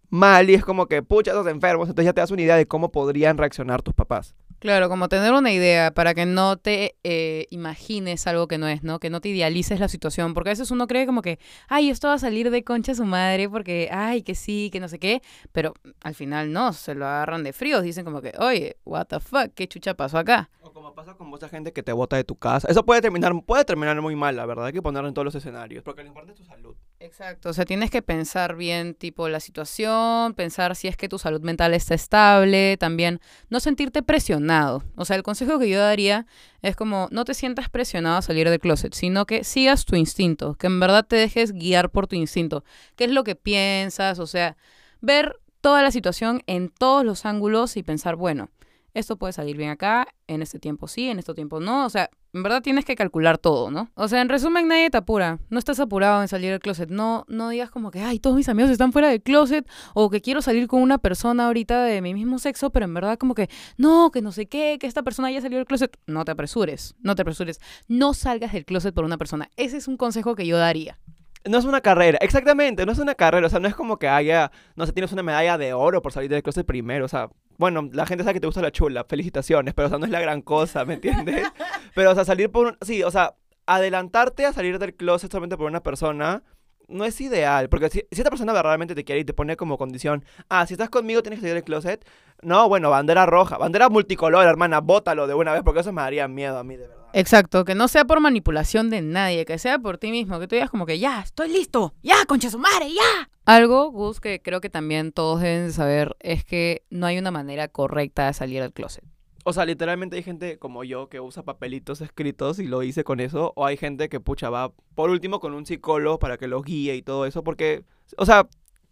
mal 0.09 0.49
y 0.49 0.55
es 0.55 0.65
como 0.65 0.87
que, 0.87 1.03
pucha, 1.03 1.33
esos 1.33 1.47
enfermos, 1.47 1.91
entonces 1.91 2.07
ya 2.07 2.15
te 2.15 2.23
das 2.23 2.31
una 2.31 2.41
idea 2.43 2.57
de 2.57 2.67
cómo 2.67 2.91
podrían 2.91 3.37
reaccionar 3.37 3.83
tus 3.83 3.93
papás. 3.93 4.35
Claro, 4.59 4.89
como 4.89 5.09
tener 5.09 5.35
una 5.35 5.53
idea 5.53 5.93
para 5.93 6.15
que 6.15 6.25
no 6.25 6.57
te 6.57 6.97
eh, 7.05 7.47
imagines 7.51 8.27
algo 8.27 8.49
que 8.49 8.57
no 8.57 8.67
es, 8.69 8.83
¿no? 8.83 8.99
Que 8.99 9.11
no 9.11 9.21
te 9.21 9.29
idealices 9.29 9.81
la 9.81 9.89
situación, 9.89 10.33
porque 10.33 10.51
a 10.51 10.53
veces 10.53 10.71
uno 10.71 10.87
cree 10.87 11.05
como 11.05 11.21
que, 11.21 11.39
ay, 11.69 11.91
esto 11.91 12.09
va 12.09 12.15
a 12.15 12.19
salir 12.19 12.51
de 12.51 12.65
concha 12.65 12.95
su 12.95 13.05
madre, 13.05 13.51
porque, 13.51 13.91
ay, 13.93 14.23
que 14.23 14.35
sí, 14.35 14.71
que 14.73 14.81
no 14.81 14.89
sé 14.89 14.99
qué, 14.99 15.21
pero 15.53 15.75
al 16.03 16.15
final 16.15 16.53
no, 16.53 16.73
se 16.73 16.95
lo 16.95 17.07
agarran 17.07 17.45
de 17.45 17.53
fríos, 17.53 17.83
dicen 17.83 18.05
como 18.05 18.23
que, 18.23 18.33
oye, 18.39 18.77
what 18.85 19.07
the 19.07 19.21
fuck, 19.21 19.53
qué 19.55 19.69
chucha 19.69 19.95
pasó 19.95 20.17
acá. 20.19 20.49
O 20.63 20.73
como 20.73 20.95
pasa 20.95 21.15
con 21.15 21.29
mucha 21.29 21.49
gente 21.49 21.73
que 21.73 21.83
te 21.83 21.93
bota 21.93 22.17
de 22.17 22.25
tu 22.25 22.37
casa. 22.37 22.69
Eso 22.69 22.85
puede 22.85 23.03
terminar, 23.03 23.33
puede 23.45 23.65
terminar 23.65 24.01
muy 24.01 24.17
mal, 24.17 24.37
la 24.37 24.47
verdad. 24.47 24.67
Hay 24.67 24.73
que 24.73 24.83
ponerlo 24.83 25.09
en 25.09 25.15
todos 25.15 25.27
los 25.27 25.35
escenarios, 25.35 25.85
porque 25.85 26.03
lo 26.03 26.09
importante 26.09 26.33
es 26.33 26.39
tu 26.39 26.45
salud. 26.45 26.75
Exacto, 26.99 27.51
o 27.51 27.53
sea, 27.53 27.67
tienes 27.67 27.91
que 27.91 28.01
pensar 28.01 28.57
bien, 28.57 28.95
tipo, 28.95 29.29
la 29.29 29.39
situación, 29.39 30.33
pensar 30.33 30.75
si 30.75 30.89
es 30.89 30.97
que 30.97 31.11
tu 31.11 31.19
salud 31.19 31.43
mental 31.43 31.75
está 31.75 31.95
estable, 31.95 32.79
también 32.79 33.21
no 33.51 33.61
sentirte 33.61 34.03
presionado. 34.03 34.83
O 34.97 35.05
sea, 35.05 35.17
el 35.17 35.23
consejo 35.23 35.59
que 35.59 35.69
yo 35.69 35.79
daría 35.79 36.27
es 36.63 36.75
como, 36.75 37.09
no 37.11 37.27
te 37.27 37.35
sientas 37.35 37.69
presionado 37.69 38.17
a 38.17 38.23
salir 38.23 38.49
del 38.49 38.61
closet, 38.61 38.95
sino 38.95 39.27
que 39.27 39.45
sigas 39.45 39.85
tu 39.85 39.95
instinto, 39.95 40.55
que 40.55 40.69
en 40.69 40.81
verdad 40.81 41.05
te 41.07 41.17
dejes 41.17 41.53
guiar 41.53 41.91
por 41.91 42.07
tu 42.07 42.17
instinto. 42.17 42.65
¿Qué 42.97 43.05
es 43.05 43.11
lo 43.11 43.25
que 43.25 43.37
piensas? 43.37 44.19
O 44.19 44.27
sea, 44.27 44.57
ver 45.03 45.39
toda 45.61 45.83
la 45.83 45.91
situación 45.91 46.43
en 46.47 46.71
todos 46.71 47.05
los 47.05 47.27
ángulos 47.27 47.77
y 47.77 47.83
pensar, 47.83 48.17
bueno, 48.17 48.49
esto 48.97 49.17
puede 49.17 49.35
salir 49.35 49.57
bien 49.59 49.71
acá, 49.71 50.09
en 50.27 50.41
este 50.41 50.59
tiempo 50.59 50.89
sí, 50.89 51.11
en 51.11 51.19
este 51.19 51.35
tiempo 51.35 51.61
no. 51.61 51.85
O 51.85 51.91
sea, 51.91 52.09
en 52.33 52.43
verdad 52.43 52.63
tienes 52.63 52.87
que 52.87 52.97
calcular 52.97 53.37
todo, 53.37 53.71
¿no? 53.71 53.91
O 53.95 54.09
sea, 54.09 54.23
en 54.23 54.31
resumen, 54.31 54.69
nadie 54.69 54.89
te 54.89 54.97
apura. 54.97 55.39
No 55.51 55.59
estás 55.59 55.81
apurado 55.81 56.23
en 56.23 56.29
salir 56.29 56.51
del 56.51 56.61
closet. 56.61 56.89
No, 56.89 57.27
no 57.29 57.51
digas 57.51 57.71
como 57.71 57.91
que, 57.91 58.01
ay, 58.01 58.19
todos 58.19 58.37
mis 58.37 58.49
amigos 58.49 58.71
están 58.71 58.93
fuera 58.93 59.09
del 59.09 59.23
closet 59.23 59.69
o 59.93 60.09
que 60.09 60.23
quiero 60.23 60.41
salir 60.41 60.67
con 60.67 60.81
una 60.81 60.97
persona 60.97 61.47
ahorita 61.47 61.85
de 61.85 62.01
mi 62.01 62.15
mismo 62.15 62.39
sexo, 62.39 62.71
pero 62.71 62.87
en 62.87 62.95
verdad 62.95 63.19
como 63.19 63.35
que, 63.35 63.51
no, 63.77 64.11
que 64.11 64.23
no 64.23 64.33
sé 64.33 64.47
qué, 64.47 64.79
que 64.81 64.87
esta 64.87 65.03
persona 65.03 65.31
ya 65.31 65.43
salió 65.43 65.59
del 65.59 65.67
closet. 65.67 65.95
No 66.07 66.25
te 66.25 66.33
apresures, 66.33 66.95
no 67.01 67.15
te 67.15 67.23
apresures. 67.23 67.61
No 67.89 68.15
salgas 68.15 68.55
del 68.55 68.65
closet 68.65 68.95
por 68.95 69.05
una 69.05 69.19
persona. 69.19 69.51
Ese 69.57 69.77
es 69.77 69.89
un 69.89 69.99
consejo 69.99 70.35
que 70.35 70.47
yo 70.47 70.57
daría. 70.57 70.99
No 71.45 71.59
es 71.59 71.65
una 71.65 71.81
carrera, 71.81 72.19
exactamente, 72.23 72.85
no 72.87 72.93
es 72.93 72.99
una 72.99 73.15
carrera, 73.15 73.47
o 73.47 73.51
sea, 73.51 73.61
no 73.61 73.69
es 73.69 73.75
como 73.77 73.99
que 73.99 74.09
haya, 74.09 74.51
no 74.75 74.85
sé, 74.85 74.93
tienes 74.93 75.13
una 75.13 75.23
medalla 75.23 75.57
de 75.57 75.75
oro 75.75 76.03
por 76.03 76.11
salir 76.11 76.29
del 76.29 76.43
closet 76.43 76.67
primero, 76.67 77.05
o 77.05 77.09
sea, 77.09 77.29
bueno, 77.59 77.89
la 77.93 78.07
gente 78.07 78.25
sabe 78.25 78.35
que 78.35 78.41
te 78.41 78.47
gusta 78.47 78.63
la 78.63 78.73
chula, 78.73 79.05
felicitaciones, 79.05 79.75
pero 79.75 79.87
o 79.87 79.89
sea, 79.89 79.99
no 79.99 80.05
es 80.05 80.11
la 80.11 80.21
gran 80.21 80.43
cosa, 80.43 80.85
¿me 80.85 80.95
entiendes? 80.95 81.49
pero, 81.95 82.11
o 82.11 82.15
sea, 82.15 82.25
salir 82.25 82.51
por 82.51 82.67
un, 82.67 82.79
sí, 82.83 83.03
o 83.03 83.11
sea, 83.11 83.35
adelantarte 83.67 84.47
a 84.47 84.53
salir 84.53 84.79
del 84.79 84.95
closet 84.95 85.31
solamente 85.31 85.57
por 85.57 85.67
una 85.67 85.83
persona 85.83 86.43
no 86.89 87.05
es 87.05 87.21
ideal, 87.21 87.69
porque 87.69 87.89
si, 87.89 87.99
si 88.11 88.21
esta 88.21 88.31
persona 88.31 88.53
verdaderamente 88.53 88.95
te 88.95 89.05
quiere 89.05 89.21
y 89.21 89.25
te 89.25 89.33
pone 89.33 89.57
como 89.57 89.77
condición, 89.77 90.25
ah, 90.49 90.67
si 90.67 90.75
estás 90.75 90.89
conmigo 90.89 91.23
tienes 91.23 91.39
que 91.39 91.43
salir 91.43 91.55
del 91.55 91.65
closet, 91.65 92.09
no, 92.43 92.69
bueno, 92.69 92.91
bandera 92.91 93.27
roja, 93.27 93.59
bandera 93.59 93.89
multicolor, 93.89 94.47
hermana, 94.47 94.81
bótalo 94.81 95.27
de 95.27 95.35
una 95.35 95.53
vez, 95.53 95.63
porque 95.65 95.81
eso 95.81 95.93
me 95.93 96.03
daría 96.03 96.29
miedo 96.29 96.59
a 96.59 96.65
mí, 96.65 96.77
de 96.77 96.87
verdad. 96.87 97.06
Exacto, 97.19 97.65
que 97.65 97.75
no 97.75 97.89
sea 97.89 98.05
por 98.05 98.21
manipulación 98.21 98.91
de 98.91 99.01
nadie, 99.01 99.47
que 99.47 99.57
sea 99.57 99.79
por 99.79 99.97
ti 99.97 100.11
mismo, 100.11 100.39
que 100.39 100.47
tú 100.47 100.55
digas 100.55 100.69
como 100.69 100.85
que 100.85 100.99
ya, 100.99 101.23
estoy 101.23 101.49
listo, 101.49 101.95
ya, 102.03 102.27
concha 102.27 102.51
su 102.51 102.59
madre, 102.59 102.93
ya. 102.93 103.31
Algo, 103.47 103.91
Gus, 103.91 104.21
que 104.21 104.43
creo 104.43 104.61
que 104.61 104.69
también 104.69 105.13
todos 105.13 105.41
deben 105.41 105.73
saber 105.73 106.15
es 106.21 106.45
que 106.45 106.83
no 106.91 107.07
hay 107.07 107.17
una 107.17 107.31
manera 107.31 107.69
correcta 107.69 108.27
de 108.27 108.35
salir 108.35 108.61
del 108.61 108.75
closet. 108.75 109.03
O 109.45 109.55
sea, 109.55 109.65
literalmente 109.65 110.17
hay 110.17 110.25
gente 110.25 110.59
como 110.59 110.85
yo 110.85 111.09
que 111.09 111.19
usa 111.21 111.43
papelitos 111.43 112.03
escritos 112.03 112.59
y 112.59 112.67
lo 112.67 112.83
hice 112.83 113.03
con 113.03 113.21
eso. 113.21 113.55
O 113.57 113.65
hay 113.65 113.79
gente 113.79 114.11
que, 114.11 114.21
pucha, 114.21 114.51
va 114.51 114.75
por 114.95 115.09
último 115.09 115.41
con 115.41 115.55
un 115.55 115.65
psicólogo 115.65 116.19
para 116.19 116.37
que 116.37 116.49
lo 116.49 116.61
guíe 116.61 116.97
y 116.97 117.01
todo 117.03 117.25
eso. 117.25 117.43
Porque, 117.43 117.85
o 118.19 118.27
sea, 118.27 118.47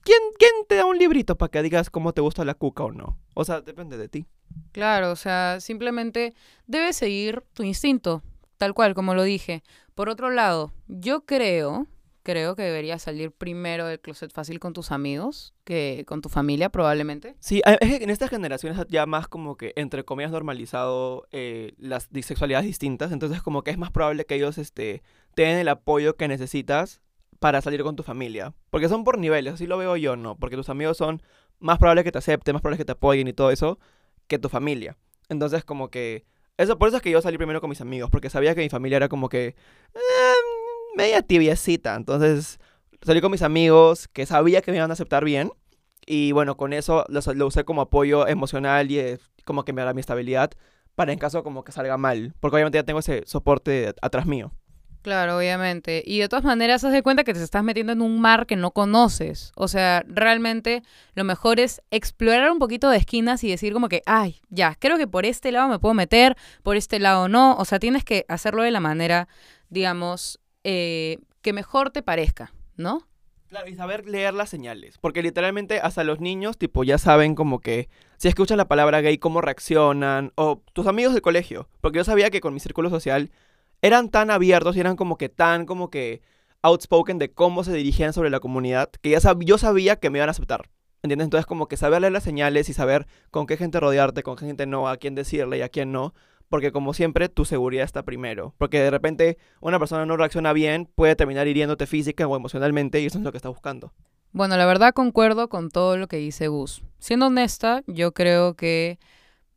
¿quién, 0.05 0.19
quién 0.39 0.53
te 0.69 0.77
da 0.77 0.85
un 0.85 0.99
librito 0.99 1.37
para 1.37 1.51
que 1.51 1.63
digas 1.63 1.91
cómo 1.91 2.13
te 2.13 2.21
gusta 2.21 2.45
la 2.45 2.55
cuca 2.55 2.85
o 2.85 2.93
no? 2.93 3.19
O 3.35 3.45
sea, 3.45 3.61
depende 3.61 3.97
de 3.97 4.09
ti. 4.09 4.27
Claro, 4.73 5.11
o 5.11 5.17
sea, 5.17 5.59
simplemente 5.61 6.35
debes 6.67 6.97
seguir 6.97 7.43
tu 7.55 7.63
instinto, 7.63 8.23
tal 8.57 8.75
cual, 8.75 8.95
como 8.95 9.15
lo 9.15 9.23
dije. 9.23 9.63
Por 9.95 10.09
otro 10.09 10.31
lado, 10.31 10.73
yo 10.87 11.25
creo, 11.25 11.87
creo 12.23 12.55
que 12.55 12.63
deberías 12.63 13.03
salir 13.03 13.33
primero 13.33 13.87
del 13.87 14.01
closet 14.01 14.33
fácil 14.33 14.61
con 14.61 14.73
tus 14.73 14.93
amigos 14.93 15.55
que 15.65 16.05
con 16.07 16.21
tu 16.21 16.29
familia, 16.29 16.69
probablemente. 16.69 17.37
Sí, 17.41 17.63
es 17.65 17.79
que 17.99 18.05
en 18.05 18.11
estas 18.11 18.31
generaciones 18.31 18.79
ya 18.89 19.07
más 19.07 19.29
como 19.29 19.57
que, 19.57 19.73
entre 19.77 20.05
comillas, 20.05 20.33
normalizado 20.33 21.27
eh, 21.31 21.75
las 21.79 22.13
disexualidades 22.13 22.67
distintas. 22.67 23.13
Entonces, 23.13 23.43
como 23.43 23.63
que 23.63 23.71
es 23.71 23.79
más 23.79 23.91
probable 23.91 24.25
que 24.25 24.35
ellos 24.35 24.59
este, 24.59 25.03
te 25.35 25.43
den 25.43 25.59
el 25.59 25.69
apoyo 25.69 26.17
que 26.17 26.29
necesitas 26.29 27.01
para 27.45 27.61
salir 27.61 27.83
con 27.83 27.95
tu 27.95 28.03
familia. 28.03 28.55
Porque 28.71 28.89
son 28.89 29.05
por 29.05 29.19
niveles, 29.19 29.53
así 29.53 29.67
lo 29.67 29.77
veo 29.77 29.99
yo, 29.99 30.17
¿no? 30.17 30.35
Porque 30.35 30.57
tus 30.57 30.71
amigos 30.71 30.97
son 30.97 31.21
más 31.59 31.77
probables 31.77 32.03
que 32.03 32.11
te 32.11 32.17
acepten, 32.17 32.55
más 32.55 32.63
probables 32.63 32.79
que 32.79 32.87
te 32.87 32.93
apoyen 32.93 33.29
y 33.29 33.35
todo 33.35 33.51
eso, 33.51 33.79
que 34.29 34.39
tu 34.39 34.49
familia. 34.49 34.97
Entonces, 35.29 35.63
como 35.63 35.91
que... 35.91 36.25
Eso, 36.57 36.79
por 36.79 36.89
eso 36.89 36.97
es 36.97 37.03
que 37.03 37.11
yo 37.11 37.21
salí 37.21 37.37
primero 37.37 37.61
con 37.61 37.69
mis 37.69 37.83
amigos, 37.83 38.09
porque 38.09 38.31
sabía 38.31 38.55
que 38.55 38.63
mi 38.63 38.71
familia 38.71 38.97
era 38.97 39.11
como 39.11 39.29
que... 39.29 39.49
eh, 39.49 40.33
media 40.97 41.21
tibiecita. 41.21 41.97
Entonces, 41.97 42.59
salí 43.03 43.21
con 43.21 43.31
mis 43.31 43.43
amigos, 43.43 44.09
que 44.09 44.25
sabía 44.25 44.63
que 44.63 44.71
me 44.71 44.79
iban 44.79 44.89
a 44.89 44.95
aceptar 44.95 45.23
bien. 45.23 45.53
Y 46.07 46.33
bueno, 46.33 46.57
con 46.57 46.73
eso 46.73 47.05
lo, 47.11 47.21
lo 47.35 47.47
usé 47.47 47.67
como 47.67 47.83
apoyo 47.83 48.27
emocional 48.27 48.91
y 48.91 49.01
eh, 49.01 49.19
como 49.45 49.67
que 49.67 49.75
me 49.75 49.83
da 49.83 49.93
mi 49.93 50.01
estabilidad 50.01 50.53
para 50.95 51.13
en 51.13 51.19
caso 51.19 51.45
como 51.45 51.63
que 51.63 51.73
salga 51.73 51.99
mal. 51.99 52.33
Porque 52.41 52.55
obviamente 52.55 52.79
ya 52.79 52.85
tengo 52.85 53.01
ese 53.01 53.23
soporte 53.27 53.93
atrás 54.01 54.25
mío. 54.25 54.51
Claro, 55.05 55.37
obviamente. 55.37 56.03
Y 56.07 56.21
de 56.21 56.31
todas 56.31 56.47
maneras, 56.47 56.83
haz 56.83 56.91
de 56.91 57.03
cuenta 57.03 57.25
que 57.25 57.35
te 57.35 57.43
estás 57.43 57.63
metiendo 57.63 57.93
en 57.93 58.01
un 58.01 58.23
mar 58.23 58.47
que 58.47 58.57
no 58.57 58.71
conoces. 58.71 59.53
O 59.55 59.69
sea, 59.69 60.03
realmente 60.09 60.83
lo 61.15 61.25
mejor 61.25 61.61
es 61.61 61.83
explorar 61.91 62.51
un 62.51 62.59
poquito 62.59 62.89
de 62.89 62.97
esquinas 62.97 63.45
y 63.45 63.51
decir 63.51 63.75
como 63.75 63.91
que, 63.91 64.01
ay, 64.07 64.41
ya, 64.49 64.75
creo 64.77 64.97
que 64.97 65.07
por 65.07 65.27
este 65.27 65.53
lado 65.53 65.69
me 65.69 65.79
puedo 65.79 65.93
meter, 65.93 66.39
por 66.63 66.79
este 66.79 66.99
lado 67.01 67.29
no. 67.29 67.55
O 67.57 67.67
sea, 67.67 67.79
tienes 67.79 68.03
que 68.03 68.25
hacerlo 68.29 68.63
de 68.63 68.71
la 68.71 68.81
manera, 68.81 69.29
digamos, 69.69 70.41
eh, 70.65 71.19
que 71.43 71.53
mejor 71.53 71.91
te 71.91 72.03
parezca, 72.03 72.55
¿no? 72.79 73.07
Claro, 73.49 73.69
y 73.69 73.75
saber 73.75 74.09
leer 74.09 74.33
las 74.33 74.49
señales. 74.49 74.97
Porque 74.97 75.23
literalmente 75.23 75.81
hasta 75.81 76.03
los 76.03 76.21
niños, 76.21 76.57
tipo, 76.57 76.83
ya 76.83 76.97
saben 76.97 77.35
como 77.35 77.61
que 77.61 77.91
si 78.17 78.29
escuchan 78.29 78.57
la 78.57 78.69
palabra 78.69 79.03
gay, 79.03 79.19
cómo 79.19 79.43
reaccionan. 79.43 80.33
O 80.37 80.63
tus 80.73 80.87
amigos 80.87 81.13
del 81.13 81.21
colegio. 81.21 81.69
Porque 81.83 81.99
yo 81.99 82.05
sabía 82.05 82.31
que 82.31 82.41
con 82.41 82.55
mi 82.55 82.61
círculo 82.61 82.89
social 82.89 83.31
eran 83.85 84.09
tan 84.09 84.31
abiertos 84.31 84.77
y 84.77 84.81
eran 84.81 84.97
como 84.97 85.19
que 85.19 85.29
tan 85.29 85.67
como 85.67 85.91
que 85.91 86.23
outspoken 86.63 87.19
de 87.19 87.31
cómo 87.35 87.65
se 87.65 87.75
dirigían 87.75 88.15
sobre 88.15 88.31
la 88.31 88.41
comunidad. 88.41 88.89
Que 89.03 89.11
ya 89.11 89.21
sab 89.21 89.43
yo 89.45 89.59
sabía 89.59 89.97
que 89.97 90.09
me 90.09 90.19
iban 90.19 90.31
a 90.31 90.33
aceptar. 90.33 90.71
¿Entiendes? 91.03 91.27
Entonces 91.27 91.45
como 91.45 91.69
que 91.69 91.77
saber 91.77 92.01
leer 92.01 92.15
las 92.15 92.23
señales 92.23 92.71
y 92.71 92.73
saber 92.73 93.07
con 93.31 93.47
qué 93.47 93.59
gente 93.59 93.79
rodearte, 93.79 94.23
con 94.23 94.37
qué 94.37 94.47
gente 94.47 94.65
no, 94.65 94.89
a 94.89 94.97
quién 94.97 95.15
decirle 95.15 95.59
y 95.59 95.61
a 95.61 95.69
quién 95.69 95.93
no. 95.93 96.15
Porque 96.49 96.73
como 96.73 96.95
siempre, 96.95 97.29
tu 97.29 97.45
seguridad 97.45 97.85
está 97.85 98.05
primero. 98.05 98.55
Porque 98.57 98.81
de 98.81 98.91
repente 98.91 99.37
una 99.61 99.79
persona 99.79 100.07
no 100.07 100.17
reacciona 100.17 100.55
bien, 100.55 100.89
puede 100.95 101.15
terminar 101.15 101.47
hiriéndote 101.47 101.87
física 101.87 102.27
o 102.27 102.37
emocionalmente 102.37 103.03
y 103.03 103.07
eso 103.07 103.19
es 103.19 103.25
lo 103.25 103.33
que 103.33 103.37
está 103.39 103.51
buscando. 103.51 103.93
Bueno, 104.33 104.57
la 104.57 104.65
verdad 104.65 104.95
concuerdo 104.95 105.51
con 105.51 105.69
todo 105.69 105.99
lo 105.99 106.09
que 106.09 106.17
dice 106.17 106.49
Gus. 106.49 106.83
Siendo 106.99 107.27
honesta, 107.27 107.83
yo 107.87 108.13
creo 108.13 108.55
que 108.55 108.99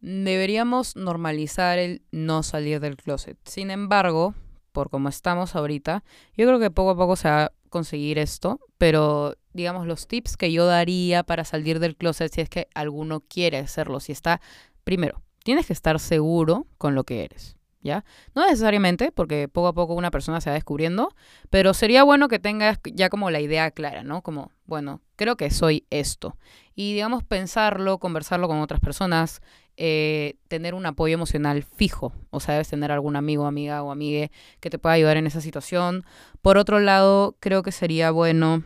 deberíamos 0.07 0.95
normalizar 0.95 1.79
el 1.79 2.01
no 2.11 2.41
salir 2.41 2.79
del 2.79 2.95
closet. 2.95 3.37
Sin 3.45 3.69
embargo, 3.71 4.33
por 4.71 4.89
como 4.89 5.09
estamos 5.09 5.55
ahorita, 5.55 6.03
yo 6.35 6.47
creo 6.47 6.59
que 6.59 6.71
poco 6.71 6.91
a 6.91 6.95
poco 6.95 7.15
se 7.15 7.27
va 7.27 7.43
a 7.45 7.51
conseguir 7.69 8.17
esto, 8.17 8.59
pero 8.77 9.35
digamos 9.53 9.85
los 9.85 10.07
tips 10.07 10.37
que 10.37 10.51
yo 10.51 10.65
daría 10.65 11.23
para 11.23 11.43
salir 11.43 11.79
del 11.79 11.97
closet 11.97 12.33
si 12.33 12.41
es 12.41 12.49
que 12.49 12.69
alguno 12.73 13.19
quiere 13.21 13.57
hacerlo, 13.57 13.99
si 13.99 14.13
está, 14.13 14.39
primero, 14.85 15.21
tienes 15.43 15.65
que 15.65 15.73
estar 15.73 15.99
seguro 15.99 16.67
con 16.77 16.95
lo 16.95 17.03
que 17.03 17.25
eres. 17.25 17.55
¿Ya? 17.83 18.03
No 18.35 18.45
necesariamente, 18.45 19.13
porque 19.13 19.47
poco 19.47 19.67
a 19.67 19.73
poco 19.73 19.93
una 19.93 20.11
persona 20.11 20.41
se 20.41 20.49
va 20.49 20.55
descubriendo, 20.55 21.15
pero 21.49 21.73
sería 21.73 22.03
bueno 22.03 22.27
que 22.27 22.37
tengas 22.37 22.79
ya 22.83 23.07
como 23.07 23.29
la 23.29 23.39
idea 23.39 23.71
clara, 23.71 24.03
¿no? 24.03 24.23
Como, 24.23 24.51
bueno, 24.65 24.99
creo 25.15 25.37
que 25.37 25.51
soy 25.51 25.85
esto. 25.89 26.35
Y 26.75 26.93
digamos, 26.93 27.23
pensarlo, 27.23 27.99
conversarlo 27.99 28.49
con 28.49 28.59
otras 28.59 28.81
personas, 28.81 29.41
eh, 29.79 30.37
tener 30.47 30.73
un 30.73 30.87
apoyo 30.87 31.13
emocional 31.13 31.63
fijo. 31.63 32.11
O 32.31 32.39
sea, 32.39 32.55
debes 32.55 32.69
tener 32.69 32.91
algún 32.91 33.15
amigo, 33.15 33.45
amiga 33.45 33.83
o 33.83 33.91
amigue 33.91 34.31
que 34.59 34.71
te 34.71 34.79
pueda 34.79 34.95
ayudar 34.95 35.17
en 35.17 35.27
esa 35.27 35.39
situación. 35.39 36.03
Por 36.41 36.57
otro 36.57 36.79
lado, 36.79 37.37
creo 37.39 37.61
que 37.61 37.71
sería 37.71 38.09
bueno 38.09 38.63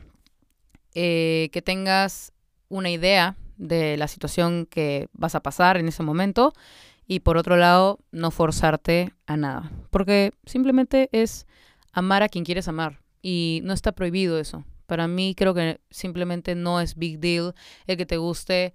eh, 0.95 1.49
que 1.51 1.61
tengas 1.61 2.31
una 2.69 2.89
idea 2.89 3.35
de 3.57 3.97
la 3.97 4.07
situación 4.07 4.65
que 4.65 5.09
vas 5.11 5.35
a 5.35 5.43
pasar 5.43 5.75
en 5.75 5.89
ese 5.89 6.01
momento. 6.01 6.53
Y 7.05 7.19
por 7.19 7.35
otro 7.35 7.57
lado, 7.57 7.99
no 8.11 8.31
forzarte 8.31 9.11
a 9.25 9.35
nada. 9.35 9.69
Porque 9.89 10.31
simplemente 10.45 11.09
es 11.11 11.45
amar 11.91 12.23
a 12.23 12.29
quien 12.29 12.45
quieres 12.45 12.69
amar. 12.69 13.01
Y 13.21 13.59
no 13.65 13.73
está 13.73 13.91
prohibido 13.91 14.39
eso. 14.39 14.63
Para 14.87 15.09
mí 15.09 15.35
creo 15.35 15.53
que 15.53 15.81
simplemente 15.89 16.55
no 16.55 16.79
es 16.79 16.95
big 16.95 17.19
deal 17.19 17.53
el 17.85 17.97
que 17.97 18.05
te 18.05 18.15
guste 18.15 18.73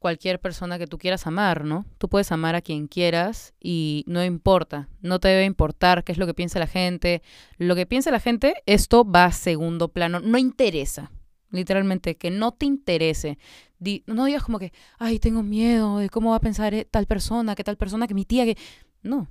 cualquier 0.00 0.40
persona 0.40 0.78
que 0.78 0.86
tú 0.86 0.98
quieras 0.98 1.26
amar, 1.26 1.64
¿no? 1.64 1.84
Tú 1.98 2.08
puedes 2.08 2.32
amar 2.32 2.56
a 2.56 2.62
quien 2.62 2.88
quieras 2.88 3.54
y 3.60 4.02
no 4.08 4.24
importa, 4.24 4.88
no 5.02 5.20
te 5.20 5.28
debe 5.28 5.44
importar 5.44 6.02
qué 6.02 6.12
es 6.12 6.18
lo 6.18 6.26
que 6.26 6.34
piensa 6.34 6.58
la 6.58 6.66
gente. 6.66 7.22
Lo 7.58 7.76
que 7.76 7.86
piensa 7.86 8.10
la 8.10 8.18
gente, 8.18 8.62
esto 8.66 9.04
va 9.04 9.26
a 9.26 9.32
segundo 9.32 9.88
plano, 9.88 10.18
no 10.18 10.38
interesa. 10.38 11.12
Literalmente, 11.50 12.16
que 12.16 12.30
no 12.30 12.52
te 12.52 12.64
interese. 12.64 13.38
no 14.06 14.24
digas 14.24 14.42
como 14.42 14.58
que, 14.58 14.72
ay, 14.98 15.18
tengo 15.18 15.42
miedo 15.42 15.98
de 15.98 16.08
cómo 16.08 16.30
va 16.30 16.36
a 16.36 16.40
pensar 16.40 16.72
eh, 16.74 16.86
tal 16.90 17.06
persona, 17.06 17.54
que 17.54 17.64
tal 17.64 17.76
persona, 17.76 18.08
que 18.08 18.14
mi 18.14 18.24
tía, 18.24 18.44
que... 18.44 18.56
No, 19.02 19.28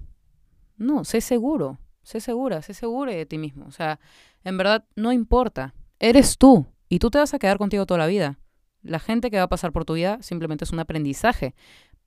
no, 0.78 1.04
sé 1.04 1.22
seguro, 1.22 1.80
sé 2.04 2.20
segura, 2.20 2.62
sé 2.62 2.74
segura 2.74 3.14
de 3.14 3.26
ti 3.26 3.38
mismo. 3.38 3.66
O 3.66 3.72
sea, 3.72 4.00
en 4.44 4.58
verdad, 4.58 4.86
no 4.96 5.12
importa. 5.14 5.74
Eres 6.00 6.38
tú 6.38 6.68
y 6.90 7.00
tú 7.00 7.10
te 7.10 7.18
vas 7.18 7.34
a 7.34 7.40
quedar 7.40 7.58
contigo 7.58 7.86
toda 7.86 7.98
la 7.98 8.08
vida. 8.08 8.38
La 8.82 9.00
gente 9.00 9.30
que 9.30 9.38
va 9.38 9.44
a 9.44 9.50
pasar 9.50 9.72
por 9.72 9.86
tu 9.86 9.94
vida 9.94 10.20
simplemente 10.22 10.64
es 10.64 10.72
un 10.72 10.80
aprendizaje, 10.80 11.56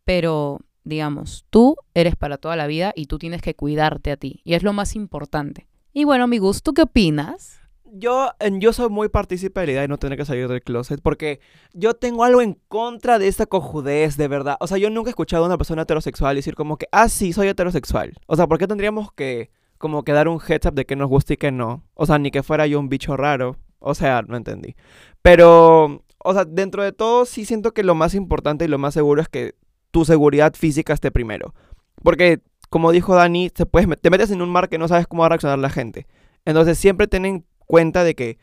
pero 0.04 0.60
digamos, 0.84 1.44
tú 1.50 1.76
eres 1.94 2.16
para 2.16 2.38
toda 2.38 2.56
la 2.56 2.66
vida 2.66 2.92
y 2.94 3.06
tú 3.06 3.18
tienes 3.18 3.42
que 3.42 3.54
cuidarte 3.54 4.10
a 4.10 4.16
ti, 4.16 4.40
y 4.44 4.54
es 4.54 4.62
lo 4.62 4.72
más 4.72 4.96
importante. 4.96 5.68
Y 5.92 6.04
bueno, 6.04 6.26
mi 6.26 6.38
gusto, 6.38 6.70
¿tú 6.70 6.74
qué 6.74 6.82
opinas? 6.82 7.60
Yo, 7.84 8.30
yo 8.58 8.72
soy 8.72 8.88
muy 8.88 9.10
partícipe 9.10 9.66
de 9.66 9.86
no 9.86 9.98
tener 9.98 10.16
que 10.16 10.24
salir 10.24 10.48
del 10.48 10.62
closet 10.62 11.02
porque 11.02 11.40
yo 11.74 11.92
tengo 11.92 12.24
algo 12.24 12.40
en 12.40 12.58
contra 12.68 13.18
de 13.18 13.28
esa 13.28 13.44
cojudez, 13.44 14.16
de 14.16 14.28
verdad. 14.28 14.56
O 14.60 14.66
sea, 14.66 14.78
yo 14.78 14.88
nunca 14.88 15.10
he 15.10 15.12
escuchado 15.12 15.44
a 15.44 15.46
una 15.48 15.58
persona 15.58 15.82
heterosexual 15.82 16.34
decir 16.34 16.54
como 16.54 16.78
que, 16.78 16.86
ah, 16.90 17.10
sí, 17.10 17.34
soy 17.34 17.48
heterosexual. 17.48 18.14
O 18.26 18.36
sea, 18.36 18.46
¿por 18.46 18.56
qué 18.56 18.66
tendríamos 18.66 19.12
que 19.12 19.50
como 19.76 20.04
que 20.04 20.12
dar 20.12 20.28
un 20.28 20.40
heads 20.40 20.64
up 20.66 20.72
de 20.72 20.86
que 20.86 20.96
nos 20.96 21.10
gusta 21.10 21.34
y 21.34 21.36
que 21.36 21.52
no? 21.52 21.84
O 21.92 22.06
sea, 22.06 22.18
ni 22.18 22.30
que 22.30 22.42
fuera 22.42 22.66
yo 22.66 22.80
un 22.80 22.88
bicho 22.88 23.14
raro. 23.18 23.58
O 23.78 23.94
sea, 23.94 24.22
no 24.22 24.38
entendí. 24.38 24.74
Pero 25.20 26.02
o 26.24 26.32
sea, 26.32 26.44
dentro 26.44 26.82
de 26.82 26.92
todo 26.92 27.24
sí 27.24 27.44
siento 27.44 27.72
que 27.72 27.82
lo 27.82 27.94
más 27.94 28.14
importante 28.14 28.64
y 28.64 28.68
lo 28.68 28.78
más 28.78 28.94
seguro 28.94 29.20
es 29.20 29.28
que 29.28 29.54
tu 29.90 30.04
seguridad 30.04 30.54
física 30.54 30.92
esté 30.92 31.10
primero. 31.10 31.54
Porque, 32.02 32.40
como 32.70 32.92
dijo 32.92 33.14
Dani, 33.14 33.50
te, 33.50 33.66
puedes, 33.66 33.88
te 34.00 34.10
metes 34.10 34.30
en 34.30 34.42
un 34.42 34.50
mar 34.50 34.68
que 34.68 34.78
no 34.78 34.88
sabes 34.88 35.06
cómo 35.06 35.20
va 35.20 35.26
a 35.26 35.28
reaccionar 35.30 35.58
la 35.58 35.70
gente. 35.70 36.06
Entonces 36.44 36.78
siempre 36.78 37.06
ten 37.06 37.24
en 37.24 37.44
cuenta 37.66 38.04
de 38.04 38.14
que 38.14 38.38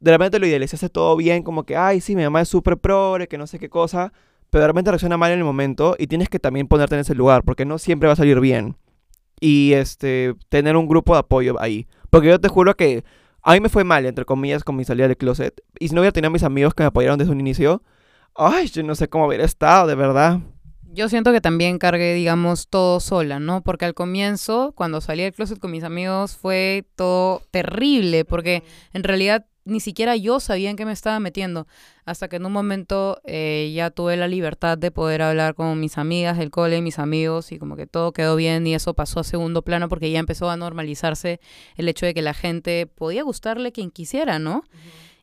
de 0.00 0.10
repente 0.10 0.38
lo 0.38 0.46
idealizaste 0.46 0.88
todo 0.88 1.16
bien, 1.16 1.42
como 1.42 1.64
que, 1.64 1.76
ay, 1.76 2.00
sí, 2.00 2.16
mi 2.16 2.22
mamá 2.22 2.40
es 2.40 2.48
súper 2.48 2.78
progre, 2.78 3.28
que 3.28 3.38
no 3.38 3.46
sé 3.46 3.58
qué 3.58 3.68
cosa, 3.68 4.12
pero 4.50 4.62
de 4.62 4.68
repente 4.68 4.90
reacciona 4.90 5.16
mal 5.16 5.32
en 5.32 5.38
el 5.38 5.44
momento 5.44 5.94
y 5.98 6.08
tienes 6.08 6.28
que 6.28 6.38
también 6.38 6.66
ponerte 6.66 6.96
en 6.96 7.02
ese 7.02 7.14
lugar, 7.14 7.44
porque 7.44 7.64
no 7.64 7.78
siempre 7.78 8.08
va 8.08 8.14
a 8.14 8.16
salir 8.16 8.40
bien. 8.40 8.76
Y 9.40 9.72
este, 9.74 10.34
tener 10.48 10.76
un 10.76 10.86
grupo 10.86 11.14
de 11.14 11.20
apoyo 11.20 11.60
ahí. 11.60 11.86
Porque 12.10 12.28
yo 12.28 12.40
te 12.40 12.48
juro 12.48 12.76
que 12.76 13.04
a 13.42 13.52
mí 13.54 13.60
me 13.60 13.68
fue 13.68 13.84
mal, 13.84 14.06
entre 14.06 14.24
comillas, 14.24 14.64
con 14.64 14.76
mi 14.76 14.84
salida 14.84 15.08
del 15.08 15.16
closet. 15.16 15.60
Y 15.78 15.88
si 15.88 15.94
no 15.94 16.00
hubiera 16.00 16.12
tenido 16.12 16.28
a 16.28 16.32
mis 16.32 16.44
amigos 16.44 16.74
que 16.74 16.82
me 16.82 16.88
apoyaron 16.88 17.18
desde 17.18 17.32
un 17.32 17.40
inicio, 17.40 17.82
ay, 18.34 18.68
yo 18.68 18.82
no 18.82 18.94
sé 18.94 19.08
cómo 19.08 19.26
hubiera 19.26 19.44
estado, 19.44 19.86
de 19.86 19.94
verdad. 19.94 20.40
Yo 20.94 21.08
siento 21.08 21.32
que 21.32 21.40
también 21.40 21.78
cargué, 21.78 22.14
digamos, 22.14 22.68
todo 22.68 23.00
sola, 23.00 23.40
¿no? 23.40 23.62
Porque 23.62 23.86
al 23.86 23.94
comienzo, 23.94 24.72
cuando 24.76 25.00
salí 25.00 25.22
del 25.22 25.32
closet 25.32 25.58
con 25.58 25.70
mis 25.70 25.84
amigos, 25.84 26.36
fue 26.36 26.86
todo 26.96 27.42
terrible, 27.50 28.24
porque 28.24 28.62
en 28.92 29.02
realidad 29.02 29.46
ni 29.64 29.80
siquiera 29.80 30.16
yo 30.16 30.40
sabía 30.40 30.70
en 30.70 30.76
qué 30.76 30.84
me 30.84 30.92
estaba 30.92 31.20
metiendo, 31.20 31.66
hasta 32.04 32.28
que 32.28 32.36
en 32.36 32.46
un 32.46 32.52
momento 32.52 33.20
eh, 33.24 33.72
ya 33.74 33.90
tuve 33.90 34.16
la 34.16 34.28
libertad 34.28 34.76
de 34.76 34.90
poder 34.90 35.22
hablar 35.22 35.54
con 35.54 35.78
mis 35.78 35.98
amigas 35.98 36.38
del 36.38 36.50
cole, 36.50 36.80
mis 36.80 36.98
amigos, 36.98 37.52
y 37.52 37.58
como 37.58 37.76
que 37.76 37.86
todo 37.86 38.12
quedó 38.12 38.36
bien 38.36 38.66
y 38.66 38.74
eso 38.74 38.94
pasó 38.94 39.20
a 39.20 39.24
segundo 39.24 39.62
plano 39.62 39.88
porque 39.88 40.10
ya 40.10 40.18
empezó 40.18 40.50
a 40.50 40.56
normalizarse 40.56 41.40
el 41.76 41.88
hecho 41.88 42.06
de 42.06 42.14
que 42.14 42.22
la 42.22 42.34
gente 42.34 42.86
podía 42.86 43.22
gustarle 43.22 43.72
quien 43.72 43.90
quisiera, 43.90 44.38
¿no? 44.38 44.64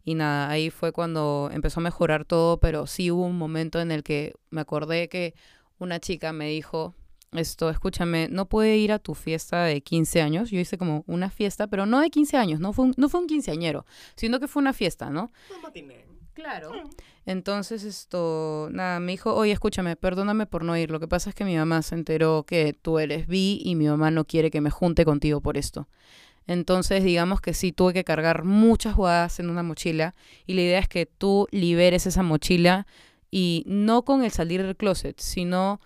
Y 0.06 0.16
nada, 0.16 0.50
ahí 0.50 0.70
fue 0.70 0.92
cuando 0.92 1.50
empezó 1.52 1.82
a 1.82 1.84
mejorar 1.84 2.26
todo, 2.26 2.60
pero 2.60 2.88
sí 2.88 3.12
hubo 3.12 3.26
un 3.26 3.38
momento 3.38 3.80
en 3.82 3.92
el 3.92 4.04
que 4.04 4.34
me 4.50 4.62
acordé 4.62 5.10
que 5.10 5.36
una 5.78 6.00
chica 6.00 6.34
me 6.34 6.48
dijo, 6.48 6.96
esto, 7.32 7.70
escúchame, 7.70 8.28
no 8.30 8.48
puede 8.48 8.78
ir 8.78 8.92
a 8.92 9.00
tu 9.00 9.14
fiesta 9.14 9.64
de 9.64 9.82
15 9.82 10.22
años. 10.22 10.50
Yo 10.50 10.60
hice 10.60 10.78
como 10.78 11.04
una 11.08 11.30
fiesta, 11.30 11.68
pero 11.68 11.86
no 11.86 12.00
de 12.00 12.10
15 12.10 12.38
años, 12.38 12.60
no 12.60 12.74
fue 12.74 12.86
un, 12.86 12.94
no 12.98 13.10
fue 13.10 13.20
un 13.22 13.28
quinceañero, 13.28 13.86
sino 14.16 14.40
que 14.40 14.48
fue 14.48 14.62
una 14.62 14.74
fiesta, 14.74 15.10
¿no? 15.10 15.32
Claro. 16.34 16.72
Entonces, 17.26 17.84
esto, 17.84 18.70
nada, 18.72 19.00
me 19.00 19.12
dijo, 19.12 19.36
oye, 19.36 19.52
escúchame, 19.52 19.96
perdóname 19.96 20.46
por 20.46 20.64
no 20.64 20.78
ir. 20.78 20.90
Lo 20.90 21.00
que 21.00 21.08
pasa 21.08 21.30
es 21.30 21.36
que 21.36 21.44
mi 21.44 21.56
mamá 21.56 21.82
se 21.82 21.96
enteró 21.96 22.44
que 22.48 22.74
tú 22.74 22.98
eres 22.98 23.28
bi 23.28 23.62
y 23.64 23.76
mi 23.76 23.88
mamá 23.88 24.10
no 24.10 24.26
quiere 24.26 24.50
que 24.50 24.62
me 24.62 24.70
junte 24.70 25.04
contigo 25.06 25.42
por 25.42 25.58
esto. 25.58 25.90
Entonces, 26.48 27.04
digamos 27.04 27.42
que 27.42 27.54
sí, 27.54 27.72
tuve 27.72 27.94
que 27.94 28.04
cargar 28.04 28.46
muchas 28.46 28.96
jugadas 28.96 29.40
en 29.40 29.50
una 29.50 29.62
mochila 29.62 30.16
y 30.48 30.54
la 30.54 30.62
idea 30.62 30.80
es 30.80 30.88
que 30.88 31.06
tú 31.06 31.48
liberes 31.52 32.08
esa 32.08 32.24
mochila 32.24 32.88
y 33.30 33.64
no 33.68 34.04
con 34.04 34.24
el 34.24 34.32
salir 34.32 34.64
del 34.64 34.76
closet, 34.76 35.20
sino 35.20 35.80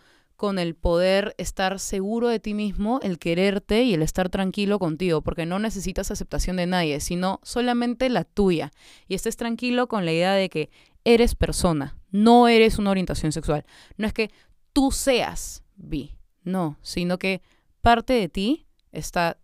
con 0.44 0.60
el 0.60 0.76
poder 0.76 1.36
estar 1.38 1.80
seguro 1.80 2.28
de 2.28 2.38
ti 2.38 2.54
mismo, 2.54 3.00
el 3.02 3.18
quererte 3.18 3.84
y 3.84 3.94
el 3.94 4.02
estar 4.02 4.28
tranquilo 4.28 4.78
contigo, 4.78 5.22
porque 5.22 5.46
no 5.46 5.58
necesitas 5.58 6.12
aceptación 6.12 6.58
de 6.58 6.66
nadie, 6.66 7.00
sino 7.00 7.40
solamente 7.44 8.10
la 8.10 8.26
tuya. 8.26 8.74
Y 9.08 9.16
estés 9.16 9.38
tranquilo 9.38 9.88
con 9.88 10.04
la 10.04 10.12
idea 10.12 10.34
de 10.34 10.50
que 10.50 10.70
eres 11.06 11.36
persona, 11.36 11.96
no 12.12 12.50
eres 12.50 12.78
una 12.78 12.92
orientación 12.92 13.32
sexual. 13.32 13.64
No 13.96 14.06
es 14.06 14.12
que 14.12 14.32
tú 14.74 14.92
seas 14.92 15.64
bi, 15.78 16.18
no, 16.44 16.78
sino 16.82 17.18
que 17.18 17.42
parte 17.80 18.12
de 18.12 18.28
ti 18.28 18.68
está, 18.92 19.38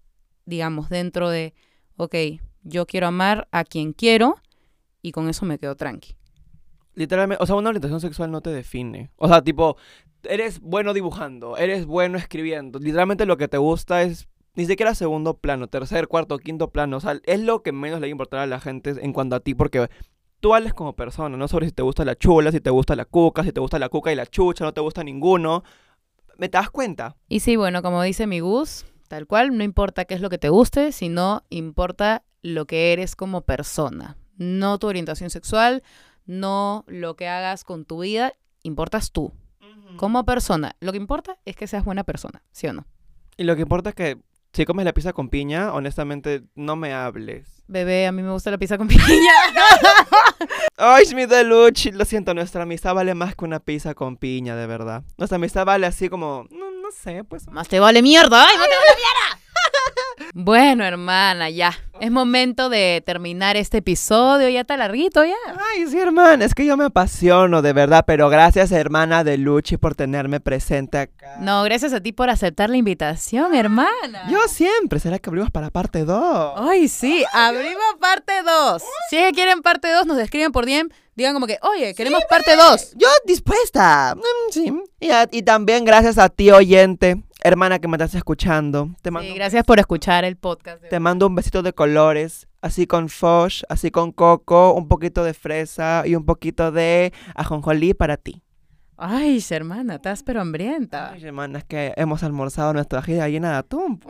digamos, 0.43 0.89
dentro 0.89 1.29
de, 1.29 1.53
ok, 1.95 2.15
yo 2.63 2.85
quiero 2.85 3.07
amar 3.07 3.47
a 3.53 3.63
quien 3.63 3.93
quiero 3.93 4.35
y 5.01 5.13
con 5.13 5.29
eso 5.29 5.45
me 5.45 5.59
quedo 5.59 5.77
tranqui. 5.77 6.18
Literalmente, 6.99 7.41
o 7.41 7.47
sea, 7.47 7.55
una 7.55 7.69
orientación 7.69 8.01
sexual 8.01 8.29
no 8.29 8.41
te 8.41 8.49
define. 8.49 9.09
O 9.15 9.29
sea, 9.29 9.41
tipo, 9.41 9.77
eres 10.23 10.59
bueno 10.59 10.93
dibujando, 10.93 11.55
eres 11.55 11.85
bueno 11.85 12.17
escribiendo. 12.17 12.77
Literalmente 12.77 13.25
lo 13.25 13.37
que 13.37 13.47
te 13.47 13.57
gusta 13.57 14.01
es 14.01 14.27
ni 14.55 14.65
siquiera 14.65 14.93
segundo 14.93 15.37
plano, 15.37 15.67
tercer, 15.67 16.09
cuarto, 16.09 16.37
quinto 16.39 16.71
plano. 16.71 16.97
O 16.97 16.99
sea, 16.99 17.17
es 17.23 17.39
lo 17.39 17.63
que 17.63 17.71
menos 17.71 18.01
le 18.01 18.13
va 18.13 18.43
a 18.43 18.47
la 18.47 18.59
gente 18.59 18.95
en 18.99 19.13
cuanto 19.13 19.37
a 19.37 19.39
ti, 19.39 19.55
porque 19.55 19.87
tú 20.41 20.49
vales 20.49 20.73
como 20.73 20.93
persona, 20.97 21.37
no 21.37 21.47
sobre 21.47 21.67
si 21.67 21.71
te 21.71 21.83
gusta 21.83 22.03
la 22.03 22.17
chula, 22.17 22.51
si 22.51 22.59
te 22.59 22.69
gusta 22.69 22.97
la 22.97 23.05
cuca, 23.05 23.45
si 23.45 23.53
te 23.53 23.61
gusta 23.61 23.79
la 23.79 23.87
cuca 23.87 24.11
y 24.11 24.17
la 24.17 24.25
chucha, 24.25 24.65
no 24.65 24.73
te 24.73 24.81
gusta 24.81 25.01
ninguno. 25.01 25.63
¿Me 26.37 26.49
das 26.49 26.69
cuenta? 26.69 27.15
Y 27.29 27.39
sí, 27.39 27.55
bueno, 27.55 27.81
como 27.81 28.03
dice 28.03 28.27
mi 28.27 28.41
Gus, 28.41 28.85
tal 29.07 29.25
cual, 29.25 29.57
no 29.57 29.63
importa 29.63 30.03
qué 30.03 30.15
es 30.15 30.21
lo 30.21 30.29
que 30.29 30.37
te 30.37 30.49
guste, 30.49 30.91
sino 30.91 31.45
importa 31.49 32.25
lo 32.41 32.65
que 32.65 32.91
eres 32.91 33.15
como 33.15 33.39
persona. 33.43 34.17
No 34.35 34.79
tu 34.79 34.87
orientación 34.87 35.29
sexual, 35.29 35.81
no 36.29 36.85
lo 36.87 37.15
que 37.15 37.27
hagas 37.27 37.63
con 37.63 37.85
tu 37.85 38.01
vida, 38.01 38.33
importas 38.61 39.11
tú 39.11 39.33
como 39.97 40.23
persona. 40.25 40.75
Lo 40.79 40.91
que 40.91 40.99
importa 40.99 41.39
es 41.43 41.55
que 41.55 41.65
seas 41.65 41.83
buena 41.83 42.03
persona, 42.03 42.43
¿sí 42.51 42.67
o 42.67 42.73
no? 42.73 42.85
Y 43.35 43.45
lo 43.45 43.55
que 43.55 43.63
importa 43.63 43.89
es 43.89 43.95
que 43.95 44.17
si 44.53 44.63
comes 44.65 44.85
la 44.85 44.93
pizza 44.93 45.11
con 45.11 45.29
piña, 45.29 45.73
honestamente, 45.73 46.43
no 46.53 46.75
me 46.75 46.93
hables. 46.93 47.63
Bebé, 47.67 48.05
a 48.05 48.11
mí 48.11 48.21
me 48.21 48.31
gusta 48.31 48.51
la 48.51 48.59
pizza 48.59 48.77
con 48.77 48.87
piña. 48.87 49.01
Ay, 50.77 51.05
mi 51.15 51.25
deluche. 51.25 51.91
Lo 51.93 52.05
siento, 52.05 52.35
nuestra 52.35 52.61
amistad 52.61 52.93
vale 52.93 53.15
más 53.15 53.35
que 53.35 53.45
una 53.45 53.59
pizza 53.59 53.95
con 53.95 54.15
piña, 54.15 54.55
de 54.55 54.67
verdad. 54.67 55.03
Nuestra 55.17 55.37
amistad 55.37 55.65
vale 55.65 55.87
así 55.87 56.09
como, 56.09 56.45
no, 56.51 56.69
no 56.69 56.91
sé, 56.91 57.23
pues. 57.23 57.47
Más 57.47 57.67
te 57.67 57.79
vale 57.79 58.03
mierda. 58.03 58.45
¡Ay, 58.47 58.55
más 58.57 58.67
te 58.67 58.75
vale 58.75 58.95
mierda! 58.95 59.48
Bueno, 60.33 60.83
hermana, 60.83 61.49
ya. 61.49 61.73
Es 61.99 62.11
momento 62.11 62.69
de 62.69 63.03
terminar 63.05 63.57
este 63.57 63.79
episodio. 63.79 64.47
Ya 64.49 64.61
está 64.61 64.77
larguito, 64.77 65.23
ya. 65.25 65.33
Ay, 65.73 65.87
sí, 65.87 65.99
hermana. 65.99 66.45
Es 66.45 66.53
que 66.53 66.65
yo 66.65 66.77
me 66.77 66.85
apasiono, 66.85 67.61
de 67.61 67.73
verdad. 67.73 68.03
Pero 68.05 68.29
gracias, 68.29 68.71
hermana 68.71 69.23
de 69.23 69.37
Luchi, 69.37 69.77
por 69.77 69.95
tenerme 69.95 70.39
presente 70.39 70.99
acá. 70.99 71.37
No, 71.39 71.63
gracias 71.63 71.93
a 71.93 72.01
ti 72.01 72.11
por 72.11 72.29
aceptar 72.29 72.69
la 72.69 72.77
invitación, 72.77 73.55
hermana. 73.55 74.29
Yo 74.29 74.39
siempre. 74.47 74.99
¿Será 74.99 75.19
que 75.19 75.29
abrimos 75.29 75.51
para 75.51 75.71
parte 75.71 76.05
2? 76.05 76.53
Ay, 76.57 76.87
sí. 76.87 77.25
Abrimos 77.33 77.95
parte 77.99 78.33
2. 78.43 78.83
Si 79.09 79.17
quieren 79.33 79.61
parte 79.61 79.91
2, 79.91 80.05
nos 80.05 80.19
escriben 80.19 80.51
por 80.51 80.65
DM. 80.65 80.89
Digan 81.15 81.33
como 81.33 81.47
que, 81.47 81.57
oye, 81.63 81.93
queremos 81.95 82.23
parte 82.29 82.55
2. 82.55 82.93
Yo 82.95 83.07
dispuesta. 83.25 84.15
Mm, 84.15 84.51
sí. 84.53 84.73
Y, 85.01 85.09
y 85.31 85.41
también 85.41 85.83
gracias 85.83 86.17
a 86.17 86.29
ti, 86.29 86.49
oyente 86.51 87.23
hermana 87.43 87.79
que 87.79 87.87
me 87.87 87.95
estás 87.95 88.15
escuchando. 88.15 88.89
Te 89.01 89.11
mando, 89.11 89.29
sí, 89.29 89.35
gracias 89.35 89.63
por 89.63 89.79
escuchar 89.79 90.25
el 90.25 90.35
podcast. 90.35 90.83
Te 90.87 90.99
mando 90.99 91.27
un 91.27 91.35
besito 91.35 91.63
de 91.63 91.73
colores, 91.73 92.47
así 92.61 92.87
con 92.87 93.09
fosh, 93.09 93.63
así 93.69 93.91
con 93.91 94.11
coco, 94.11 94.73
un 94.73 94.87
poquito 94.87 95.23
de 95.23 95.33
fresa 95.33 96.03
y 96.05 96.15
un 96.15 96.25
poquito 96.25 96.71
de 96.71 97.13
ajonjolí 97.35 97.93
para 97.93 98.17
ti. 98.17 98.41
Ay, 98.97 99.43
hermana, 99.49 99.95
estás 99.95 100.23
pero 100.23 100.41
hambrienta. 100.41 101.11
Ay, 101.11 101.23
hermana, 101.23 101.59
es 101.59 101.63
que 101.63 101.93
hemos 101.95 102.21
almorzado 102.23 102.73
nuestra 102.73 103.01
gira 103.01 103.29
llena 103.29 103.51
de 103.51 103.57
atún. 103.57 104.01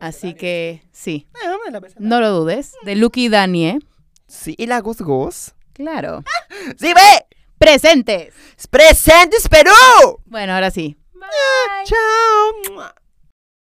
Así 0.00 0.34
que 0.34 0.82
sí, 0.92 1.26
no 1.98 2.20
lo 2.20 2.30
dudes. 2.30 2.74
De 2.84 2.94
Lucky 2.96 3.28
Danie. 3.28 3.80
Sí, 4.26 4.54
y 4.58 4.66
la 4.66 4.80
Gus 4.80 5.02
Gus. 5.02 5.52
Claro. 5.74 6.24
¡Sí, 6.78 6.94
ve! 6.94 7.26
Presentes. 7.58 8.32
¡Presentes 8.70 9.46
Perú! 9.48 9.70
Bueno, 10.26 10.54
ahora 10.54 10.70
sí. 10.70 10.96
Bye. 11.12 11.84
Chao. 11.84 12.94